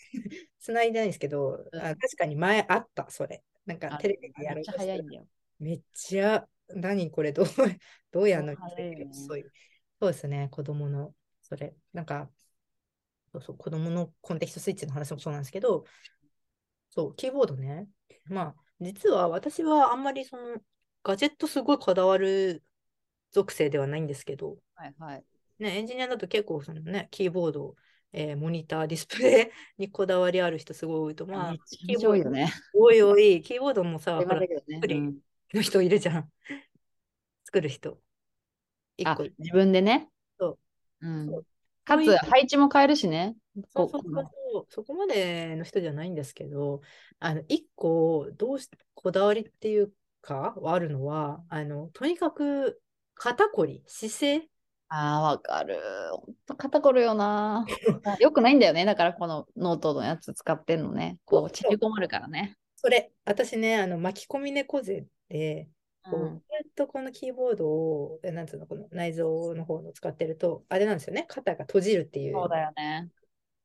[0.60, 3.44] 繋 いでないんですけど、うんあ確かに前あった、それ。
[3.66, 5.28] なんかあテレビでやめっちゃ早いんだよ。
[5.60, 7.46] めっちゃ、何これ、どう、
[8.12, 8.54] どうやんの？
[8.56, 9.52] そう早いう
[10.00, 11.76] そうですね、子供の、それ。
[11.94, 12.30] なんか、
[13.32, 15.86] そうそう、子供のコンテキストスイッチの話もそうなんですけど、
[16.90, 17.88] そう、キーボードね。
[18.26, 20.58] まあ、実は私はあんまりその、
[21.04, 22.64] ガジェットすごいこだわる
[23.32, 25.24] 属性ではないんですけど、はいはい。
[25.60, 27.76] ね、エンジニアだと結構そのね、キーボード、
[28.14, 32.52] えーモニター、ディスプレイ にこだわりある人すごい多いと、まあめっ、ちゃ多いよね。
[32.74, 35.20] おいおい、キーボードもさ、ほらねうん
[35.54, 36.32] の人いるじゃん。
[37.46, 37.98] 作る人。
[38.98, 40.10] 一あ個い、自分でね？
[40.40, 40.58] そ
[41.02, 41.32] ううん
[41.86, 43.36] かつ、配置も変えるしね。
[43.74, 46.82] そうそうこそうそこまでの人じゃないんですけど、
[47.20, 52.82] あの、一個、どうし、こだわりっていうか、はあるのは、あの、とにかく、
[53.16, 54.50] 肩こり、姿勢、
[54.90, 55.78] ああ、わかる。
[56.14, 57.66] ほんと肩こるよな。
[58.22, 58.86] よくないんだよね。
[58.86, 61.18] だからこのノートのやつ使ってんのね。
[61.26, 62.58] こう縮こまるからね。
[62.78, 65.68] それ、私ね、あの、巻き込み猫背で、
[66.04, 72.34] こう、うんずっとこのキーボードを、えなんつうの、この内蔵の方の使ってると、あれなんですよね、肩が閉じるっていう。
[72.34, 73.10] そうだよね。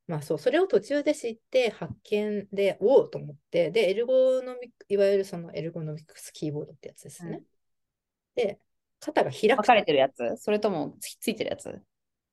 [0.06, 7.36] まあそう、それを途中で知って発見で、おおと思って、で、エルゴノミック、いわゆるそのエルゴノミクスキーボードってやつですね。
[7.38, 7.44] うん
[8.34, 8.58] で、
[8.98, 9.56] 肩が開く。
[9.58, 10.16] 分かれてるやつ？
[10.38, 11.68] それともつついてるやつ？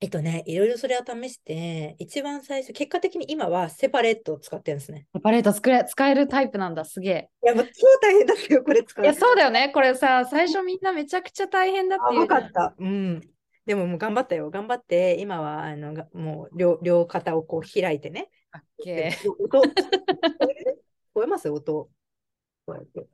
[0.01, 5.07] えっとね、いろいろそれを試して、一番最初、結果的に今はセパレートを使ってるんですね。
[5.13, 7.29] セパレート作れ使えるタイプなんだ、すげえ。
[7.43, 9.71] いや、もう超大変だったよ、これ使ういや、そうだよね。
[9.73, 12.41] これさ、最初みんなめちゃくちゃ大変だってあ、いうじゃん。
[12.41, 12.75] わかった。
[12.79, 13.21] うん。
[13.65, 14.49] でももう頑張ったよ。
[14.49, 18.29] 頑張って、今はあのがもう両両肩をこう開いてね。
[18.51, 19.73] かっけー音、聞
[21.13, 21.49] こえます？
[21.49, 21.89] 音。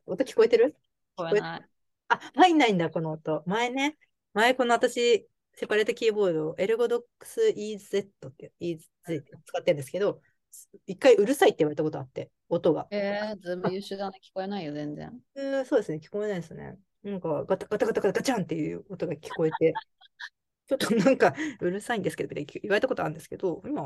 [0.05, 0.75] 音聞こえてる？
[1.17, 1.61] 聞こえない。
[2.09, 3.41] あ、入んないんだ、この音。
[3.47, 3.97] 前ね、
[4.33, 10.21] 前この私、セパレートキーボード、エルゴドックス EZ って、EZ って使ってるんですけど、
[10.85, 12.87] 一回うるさいって言われたことあって、音が。
[12.91, 14.19] えー、ずいぶん優秀だね。
[14.21, 15.17] 聞こえないよ、全然。
[15.35, 16.77] えーそうですね、聞こえないですね。
[17.03, 19.73] なんかガタガタガタガタガチャンっていう音が聞こえて、
[20.67, 23.85] ちょっとなんかうるさいんですけど言われたことあるんですけど、今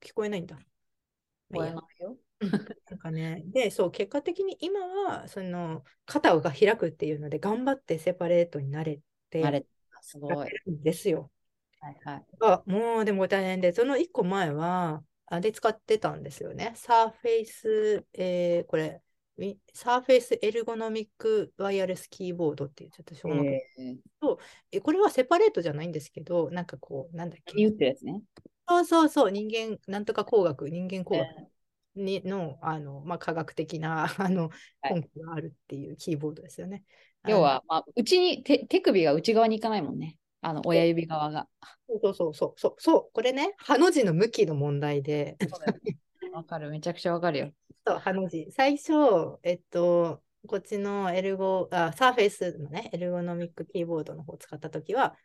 [0.00, 0.56] 聞こえないんだ。
[0.56, 2.16] 聞こえまないよ。
[2.90, 9.66] なんかね、で、そう、結果的に今は、その、肩が開くっていうので、頑張ってセパレートになれて、あれ、
[10.02, 10.48] すごい。
[10.66, 11.30] ですよ。
[11.80, 11.96] はい。
[12.40, 16.72] あ、もうでも大変で、その1個前は、あれ使ってたんですよね。
[16.74, 19.02] サーフェイス、えーこれ、
[19.72, 23.96] サーフェイスエルゴノミックワイヤレスキーボードっていうちょっとしょうもないえー、
[24.72, 27.54] えこれはセパレートじゃないんですけど、なんかこう、なんだっけ。
[27.56, 28.22] 言ってるやつね。
[28.68, 31.50] そうそうそう、人間、なんとか工学、人間工学え
[31.94, 34.50] にの、あの、まあ、科学的な、あの、
[34.82, 36.84] はい根拠があるっていうキーボードですよね。
[37.26, 40.16] 要は、まあ、うちに手手首が内側に行かないもんね。
[40.40, 41.48] あの、親指側が。
[41.88, 45.36] そうそうそうそう、そう、これね、ハの字の向きの問題で、
[46.32, 46.70] わかる。
[46.70, 47.50] めちゃくちゃわかるよ。
[47.86, 48.48] そう、ハの字。
[48.52, 48.92] 最初、
[49.42, 55.16] えっと、こっちのエルゴ、あ、サーフェイスのね、エルゴノミックキーボードの方を使ったときは、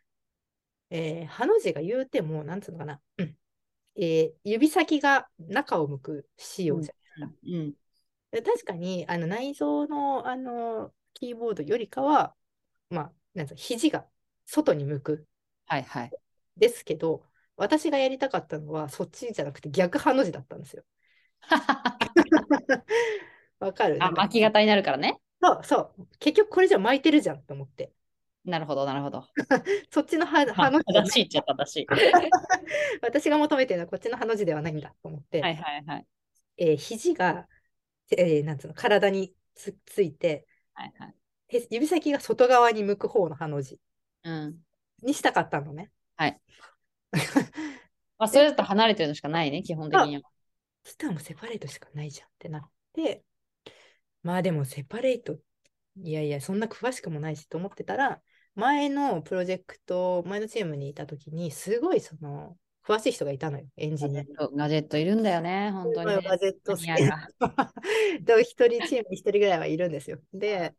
[0.90, 3.36] えー、ハの字が言うても、なんつうのかな、うん
[3.98, 7.34] えー指先が中を向く仕様じゃん。
[7.46, 7.74] うん。
[8.30, 12.34] で確かにあの内蔵のあのキーボードよりかは、
[12.90, 14.04] まあ、なん肘が
[14.44, 15.26] 外に向く
[15.66, 16.10] はいはい。
[16.56, 17.24] ですけど、
[17.56, 20.84] 私がやりたかったのはそっちじゃなくて逆ハの字だったんですよ。
[23.60, 24.02] わかる？
[24.02, 25.18] あ、巻き型になるからね。
[25.42, 26.06] そうそう。
[26.18, 27.92] 結局これじゃ巻いてるじゃんと思って。
[28.44, 29.26] なるほど、なるほど。
[29.90, 31.86] そっちのハの字正しいっちゃ正しい。
[33.02, 36.06] 私が求めてるのはこっちのハの字ではないんだと思って、はいはいはい。
[36.58, 37.48] えー肘が、
[38.16, 40.46] えーなんつうの体につついて、
[40.76, 41.14] はいはい。
[41.48, 43.80] へ指先が外側に向く方のハの字
[44.22, 44.56] うん。
[45.02, 45.90] にしたかったのね。
[46.16, 46.40] はい。
[48.18, 50.22] まあ、それだと離れてるのしかないね、基本的には。
[50.84, 53.24] そしたらもうセパレートしかないじゃんってなって、
[54.22, 55.38] まあでもセパレート、
[55.96, 58.22] いやいや、そんな詳しくもないしと思ってたら、
[58.54, 64.28] 前のプロジェクト、前のチームにいたときに、すごいその、詳しい人がいたのよ、エンジニアに。
[64.54, 66.22] ガジェットいるんだよね、本当に、ね。
[66.22, 67.72] ガジェット好きマニアが
[68.22, 70.20] で一人チームに一人ぐらいはいるんですよ。
[70.32, 70.72] で、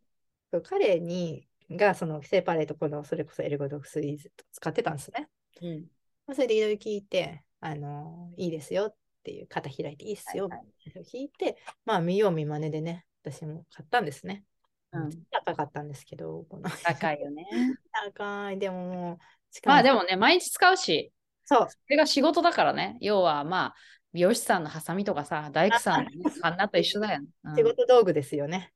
[0.64, 5.28] 彼にがそのセパレート、このそれこそエルゴドックスイーズ使ってたんですね。
[5.62, 5.82] うん。
[6.26, 14.46] まあそれでいろいろ聞いて、あのいいですよっていう、肩開いていいっすよはいってい聞いて、まあ見よう見まねでね、私も買ったんですね。
[14.94, 17.46] うん高かったんですけど、この高いよね。
[17.92, 19.18] 高い、でももう、
[19.66, 21.12] まあでもね、毎日使うし、
[21.48, 22.98] そう、それが仕事だからね。
[23.02, 23.76] 要はまあ、
[24.14, 27.28] 美容師さんのハサミとかさ、大工さんの、ね、カンナと一緒だよ、ね。
[27.44, 28.72] うん仕事道具ですよね。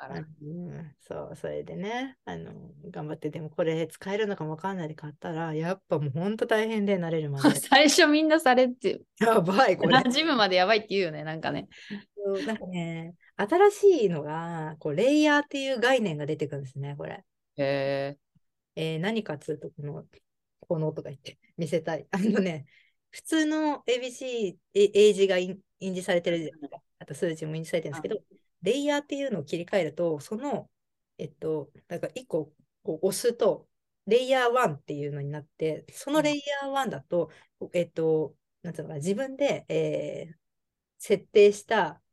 [0.00, 2.52] からうん、そう、それでね、あの、
[2.90, 7.50] 頑張って、でもこれ使えるのかもわかんないで買ったら、やっぱもう本当大変で慣れるまで。
[7.60, 9.98] 最初みんなされって、やばい、これ。
[9.98, 11.68] 馴染むまでやばいって言うよね、なんかね。
[12.46, 17.22] なんかね、新しいのが、こう、レイヤーっていう概念が出てくるんですね、これ。
[17.56, 18.18] へえ。
[18.76, 20.04] えー何かっつうと、この、
[20.70, 22.06] このとか言って見せたい。
[22.12, 22.64] あのね、
[23.10, 26.80] 普通の ABC、え英字が印印字されてるじゃない。
[27.00, 28.22] あと数字も印字されてるんですけど、
[28.62, 30.70] レイヤーっていうのを切り替えると、その、
[31.18, 32.52] えっと、なんか一個
[32.84, 33.68] こう押すと、
[34.06, 37.32] レイヤー1っていうのになって、そのレイヤー1だと、
[37.72, 40.40] えっと、なんつうのかな、自分で、えー
[41.00, 42.09] 設定した、じ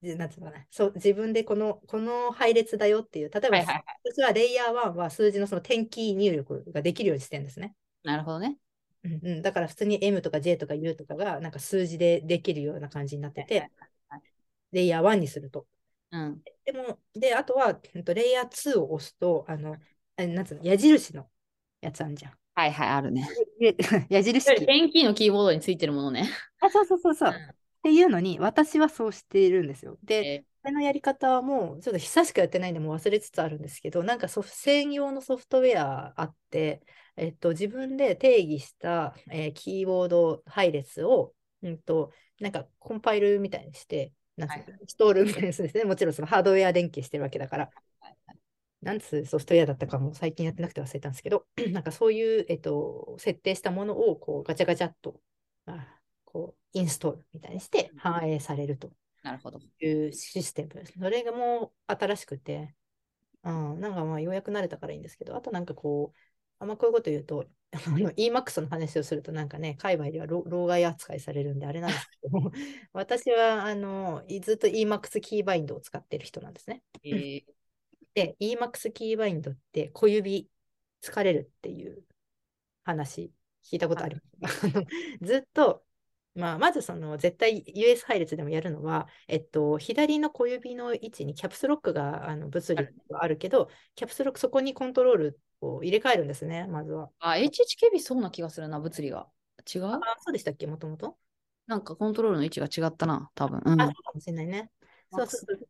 [0.00, 3.84] なんつうのかな、そう自分でこの、この配列だよっていう、例えば、はいはいはい。
[4.04, 7.74] 私はレイヤー1は数字のその点キー入力ができるようにしてるんですね。
[8.04, 8.58] なるほどね。
[9.04, 13.88] うんうん、だから普通に M とか J とか U とかがなんか数字でできるような感じになってて、はいはい
[14.72, 15.66] レイヤー1にすると。
[16.10, 16.42] うん。
[16.64, 19.76] でも、で、あとは、うんとレイヤー2を押すと、あの、
[20.16, 21.26] あなんつうの、矢印の
[21.80, 22.32] やつあるじゃん。
[22.54, 23.28] はいはい、あるね。
[23.60, 23.76] で
[24.10, 24.66] 矢印キー。
[24.66, 26.28] ペンキーのキーボードについてるものね。
[26.60, 27.30] あ、そうそうそうそう。
[27.30, 27.57] うん
[27.88, 29.96] っていうのに、私はそうしているんですよ。
[30.02, 36.82] で、えこれのやり方はもうちょっと久しくやってないんでもう忘れつつあるんですけど、なんかソフ専用のソフトウェアあって、
[37.16, 41.32] えっと、自分で定義した、えーキーボード配列を、
[41.62, 45.84] うんと、なんかコンパイルみたいにして、なんつうのはいストールみたいにするんですね。
[45.84, 47.70] もちろんそのハードウェア連携してるわけだから。
[48.82, 55.20] なんつうソフトウェアだったかも最近やってなくて忘れたんですけど、 なんかそういう、えっと、設定したものをこうガチャガチャっと
[55.66, 55.97] あ
[56.30, 58.90] こうインストールみたいにして反映されると
[59.22, 59.60] なるほど。
[59.80, 60.84] いうシステム。
[60.84, 62.74] それがもう新しくて、
[63.44, 66.18] うん、なんかまあようやく慣れたからいいんですけど、あとなんかこう、
[66.58, 72.30] あんまこういうこと言うと、あの EMAX の話をするとなんかね、海外では老老害扱いされるんであれなんですけど、
[72.92, 76.82] 私はあのいずっと EMAX キーバインドを使ってる人なんですね。
[77.04, 77.44] えー、
[78.14, 80.48] で、EMAX キーバインドって小指
[81.02, 82.02] 疲れるっていう
[82.84, 83.32] 話
[83.64, 84.60] 聞いたことあります。
[85.22, 85.84] ずっと、
[86.38, 97.10] まあ、まずその絶対 US 配列でもやるのは、えっと、左の小指の位置にキャプスロックがあの物理はあるけど、キャプスロックそこにコントロールを入れ替えるんですね、まずは。
[97.18, 99.28] あ、HHKB そうな気がするな、物理が。
[99.74, 99.86] 違う？
[99.86, 101.18] あ、そうでしたっけ、もともと
[101.66, 103.60] なんかコントロールの位置が違ったな、多分。
[103.64, 103.78] うあ、ん。
[103.78, 104.70] そうかもしれないね。
[105.10, 105.68] そうそうそう。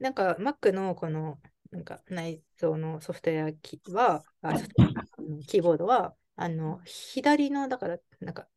[0.00, 1.38] なんか Mac のこの
[1.70, 8.48] なんか内蔵のソフトウェアキは、あソフトウェアあのキーボードは、あの左の、だから、なんか、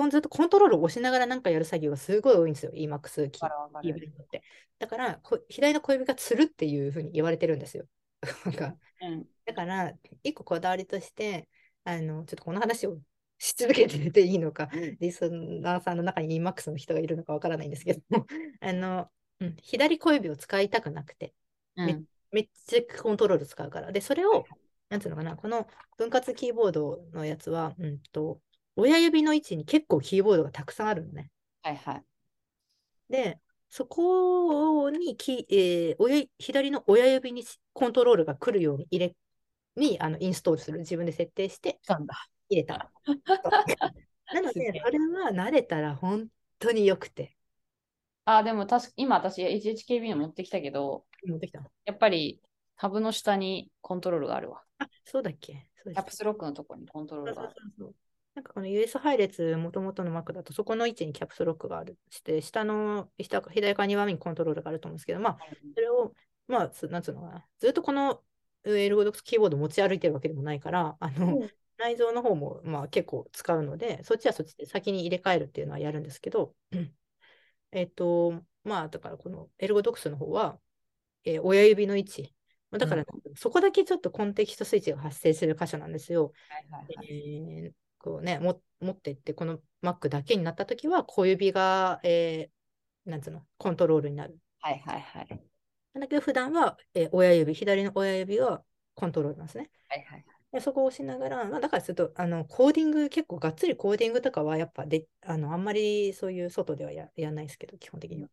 [0.00, 4.42] 基本ずっとコントロールを押しながらなんかやる作業がすごい多いんですよ、EMAX キーボードって。
[4.78, 7.84] だから、こ左の小指がつるっていうふうに言われてるんですよ。
[8.46, 9.26] なんかうん。
[9.44, 9.92] だから、
[10.22, 11.48] 一個こだわりとして、
[11.84, 12.98] あの、ちょっとこの話を
[13.36, 14.70] し続けてていいのか、
[15.00, 18.26] リスナーさんの中に EMAX の人がいるのかわからないんですけども、
[18.60, 21.34] あの、うん、左小指を使いたくなくて、
[21.76, 22.06] うん。
[22.30, 23.92] めっちゃコントロール使うから。
[23.92, 24.46] で、それを、
[24.88, 28.40] なんていうのかな、この分割キーボードのやつは、うんと、
[28.76, 31.30] 親指の位置に結構キーボードがたくさんあるのね。
[31.62, 32.04] はいはい。
[33.08, 39.16] で、そこにき、えー親左の親指にコントロールが来るように入れ、
[39.76, 40.78] にあのインストールする。
[40.80, 42.14] 自分で設定してなんだ。
[42.48, 42.90] 入れた。
[44.32, 47.36] なので、それは慣れたら本当によくて。
[48.24, 51.62] あ、でも確か今私 HHKB の持ってきたけど、持ってきた。
[51.84, 52.40] やっぱり
[52.76, 54.62] タブの下にコントロールがあるわ。
[54.78, 55.66] あ、そうだっけ？
[55.84, 57.60] キャプスロックのところにコントローそうそうルがある。
[57.60, 57.94] そうそう
[58.34, 61.98] なんかこの US 配列、もともとの Mac だと、そこの位置にキャプスロックがある。
[62.10, 65.38] して、下の下左側2番目にコントロールがあると思うんですけど、まあ、
[65.74, 66.14] それを、
[66.46, 68.22] まあ、つなんつうのかな、ずっとこの
[68.64, 71.50] エルゴドックスキーボード持ち歩いてるわけでもないから、あの、うん
[71.80, 76.54] 内蔵の方も、まあ、結構使うので、そっちはそっちで先に入れ替えるっていうのはやるんですけど、
[77.72, 80.60] えっと、まあ、だからこのエルゴドックスの方は、
[81.24, 82.34] えー親指の位置。
[82.70, 86.34] まあだから、そこだけちょっとコンテキストスイッチが発生する箇所なんですよ。
[86.50, 94.38] はいはいはいえーこうね、も持ってって、この Mac だけになったときは、小指が、えーなんつうの、コントロールになる。
[94.60, 95.42] はいはいはい。
[95.94, 99.70] だけど、普段は、えー親指、左の親指はコントロールなんですね。
[99.88, 108.30] はいはいでそこを押しながら、まあ、だからすると、あの、コーディング、結構がっつりコーディングとかは、やっぱで、あの、あんまりそういう外ではややらないですけど、基本的には。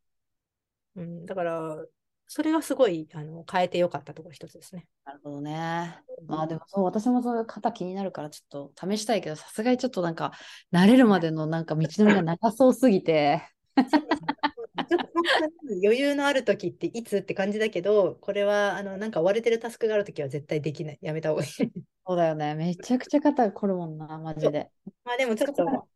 [0.95, 1.85] うん、だから、
[2.27, 4.85] それがすごい、あの、変えてよかったところ一つですね。
[5.05, 6.01] なるほどね。
[6.27, 10.33] まあでもそう、私もそういう肩気になるからちょっと試したいけど、さすがにちょっとなんか、
[10.73, 13.41] 慣れるまでのなんか道のりが長そうすぎて、
[13.77, 15.23] ちょっと本
[15.67, 20.99] 当に余裕のある時っていつって感じだけど、これはあのなんか追われてるタスクがある時は絶対できない。
[21.01, 21.49] やめた方がいい。
[21.49, 22.55] そうだよね。
[22.55, 24.69] めちゃくちゃ肩凝るもんな、マジで。
[25.03, 25.87] まあでもちょっと、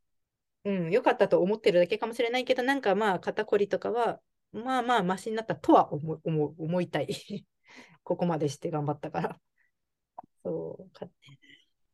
[0.65, 4.19] うん、良かったと思ってるだけかもしれないけど、なんかまあ肩こりとかは、
[4.53, 7.07] まあまあマシになったとは思い思う思いたい。
[8.03, 9.39] ここまでして頑張ったから。
[10.43, 11.07] そう、か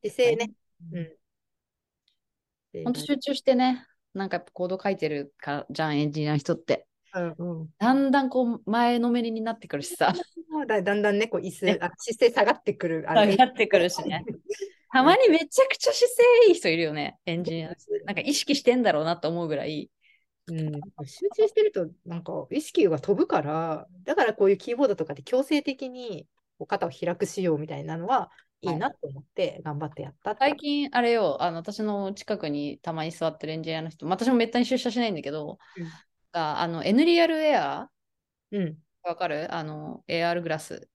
[0.02, 0.52] 姿勢ね。
[0.92, 2.84] うん。
[2.84, 6.88] ほんと集中してね、なんかやっぱコード書いてるからじゃん、エンジニアの人って。
[7.14, 10.14] うんうんだんだんこう前のめりになってくるしさ、
[10.50, 13.06] まあだだんだんね、こう椅子、ねあ姿勢下がってくる。
[13.08, 14.24] あ下がってくるしね。
[14.92, 17.76] たまにめちゃくちゃ姿勢いい人いるよね、エンジニア。
[18.06, 19.90] なんか意識してんだろうなと思うぐらい。
[20.50, 20.72] うん、
[21.06, 26.26] 集中してると、なんか意識が飛ぶから、だからこういうキーボードとかで強制的に
[26.58, 28.32] こう肩を開く仕様みたいなのは
[28.62, 35.88] いいなと思って頑張ってやったって最近、あれよ、あの私の近くにたまに座ってるエンジニアの人、まあ私もめったに出社しないんだけど、うん。
[36.32, 37.90] があの N リアルエア
[38.52, 38.78] うん。
[39.04, 39.54] わかる？
[39.54, 40.90] あの AR グラス。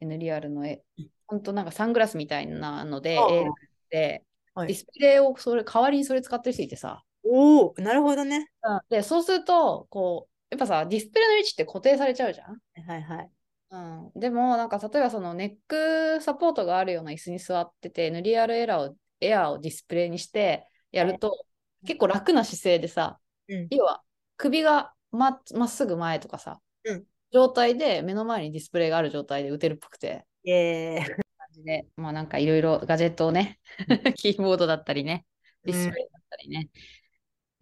[0.00, 3.52] N リアルのえうん、ほんとなんかサングラスみたいなので、AR
[3.90, 4.24] で、
[4.54, 4.68] はい。
[4.68, 7.02] ディスプレイをそれ代わりにそれ使ってる人いてさ。
[7.28, 8.50] おお、なるほどね。
[8.88, 12.60] で、そうすると、こう、やっぱさ、ディスプレイの位置って固定されちゃうじゃん？
[12.86, 13.30] はいはい。
[13.70, 21.44] うん、でも、なんか例えばそのネックサポートがあるような椅子に座ってて、N リアルエラーをエアーをディスプレイにしてやると、
[21.84, 23.18] 結構楽な姿勢でさ、
[23.48, 23.66] うん。
[23.70, 24.02] 要は
[24.36, 27.04] 首がままっすぐ前とかさ、うん。
[27.32, 31.02] 状態で目の前にディスプレイがある状態で打てるっぽくて、イエー。
[31.02, 31.06] イ。
[31.06, 31.18] 感
[31.52, 33.58] じで、まあなんかいろいろガジェットをね、
[34.16, 35.26] キーボードだったりね、
[35.64, 36.68] ディスプレイだったりね、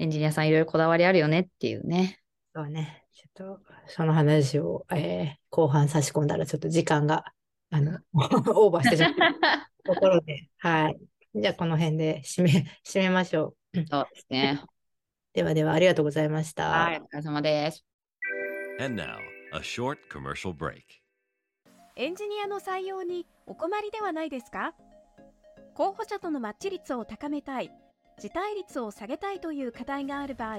[0.04, 2.20] エンジニアさんいろいろこだわりあるよねっていうね。
[2.54, 3.06] そうね。
[3.14, 7.24] ちょっと、その話を、えー後半差し込んだらちょっと時間が
[7.70, 10.98] あの、 オーバーしてしまった ところで、はい。
[11.34, 12.50] じゃあ、この辺で締め、
[12.84, 13.86] 締めましょう。
[13.86, 14.60] そうですね。
[15.32, 16.68] ではでは、ありがとうございました。
[16.68, 17.84] はい、お疲れ様です。
[18.78, 19.16] And now,
[19.54, 20.82] a short commercial break.
[21.96, 24.74] エンジニアの採用にお困りではないですか？
[25.74, 27.72] 候補者とのマッチ率を高めたい、
[28.18, 30.58] 辞退率を下げたいという課題がある場合、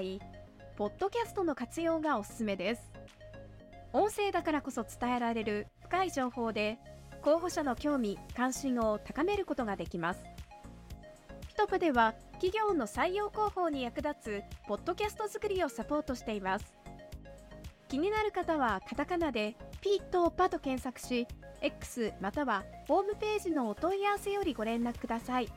[0.76, 2.92] ポッドキャストの活用がおすすめです。
[3.92, 6.78] 音声だからこそ伝えられる深い情報で、
[7.22, 10.22] 候補者の興味・関心を高めることができます。
[11.48, 16.76] ピトプでは企業の採用広報に役立つポッドキャスト作りをサポートしています。
[17.88, 21.26] 気になる方はカタカナでピートパと検索し、
[21.62, 25.48] X またはホームページのお問い合わせよりご連絡ください。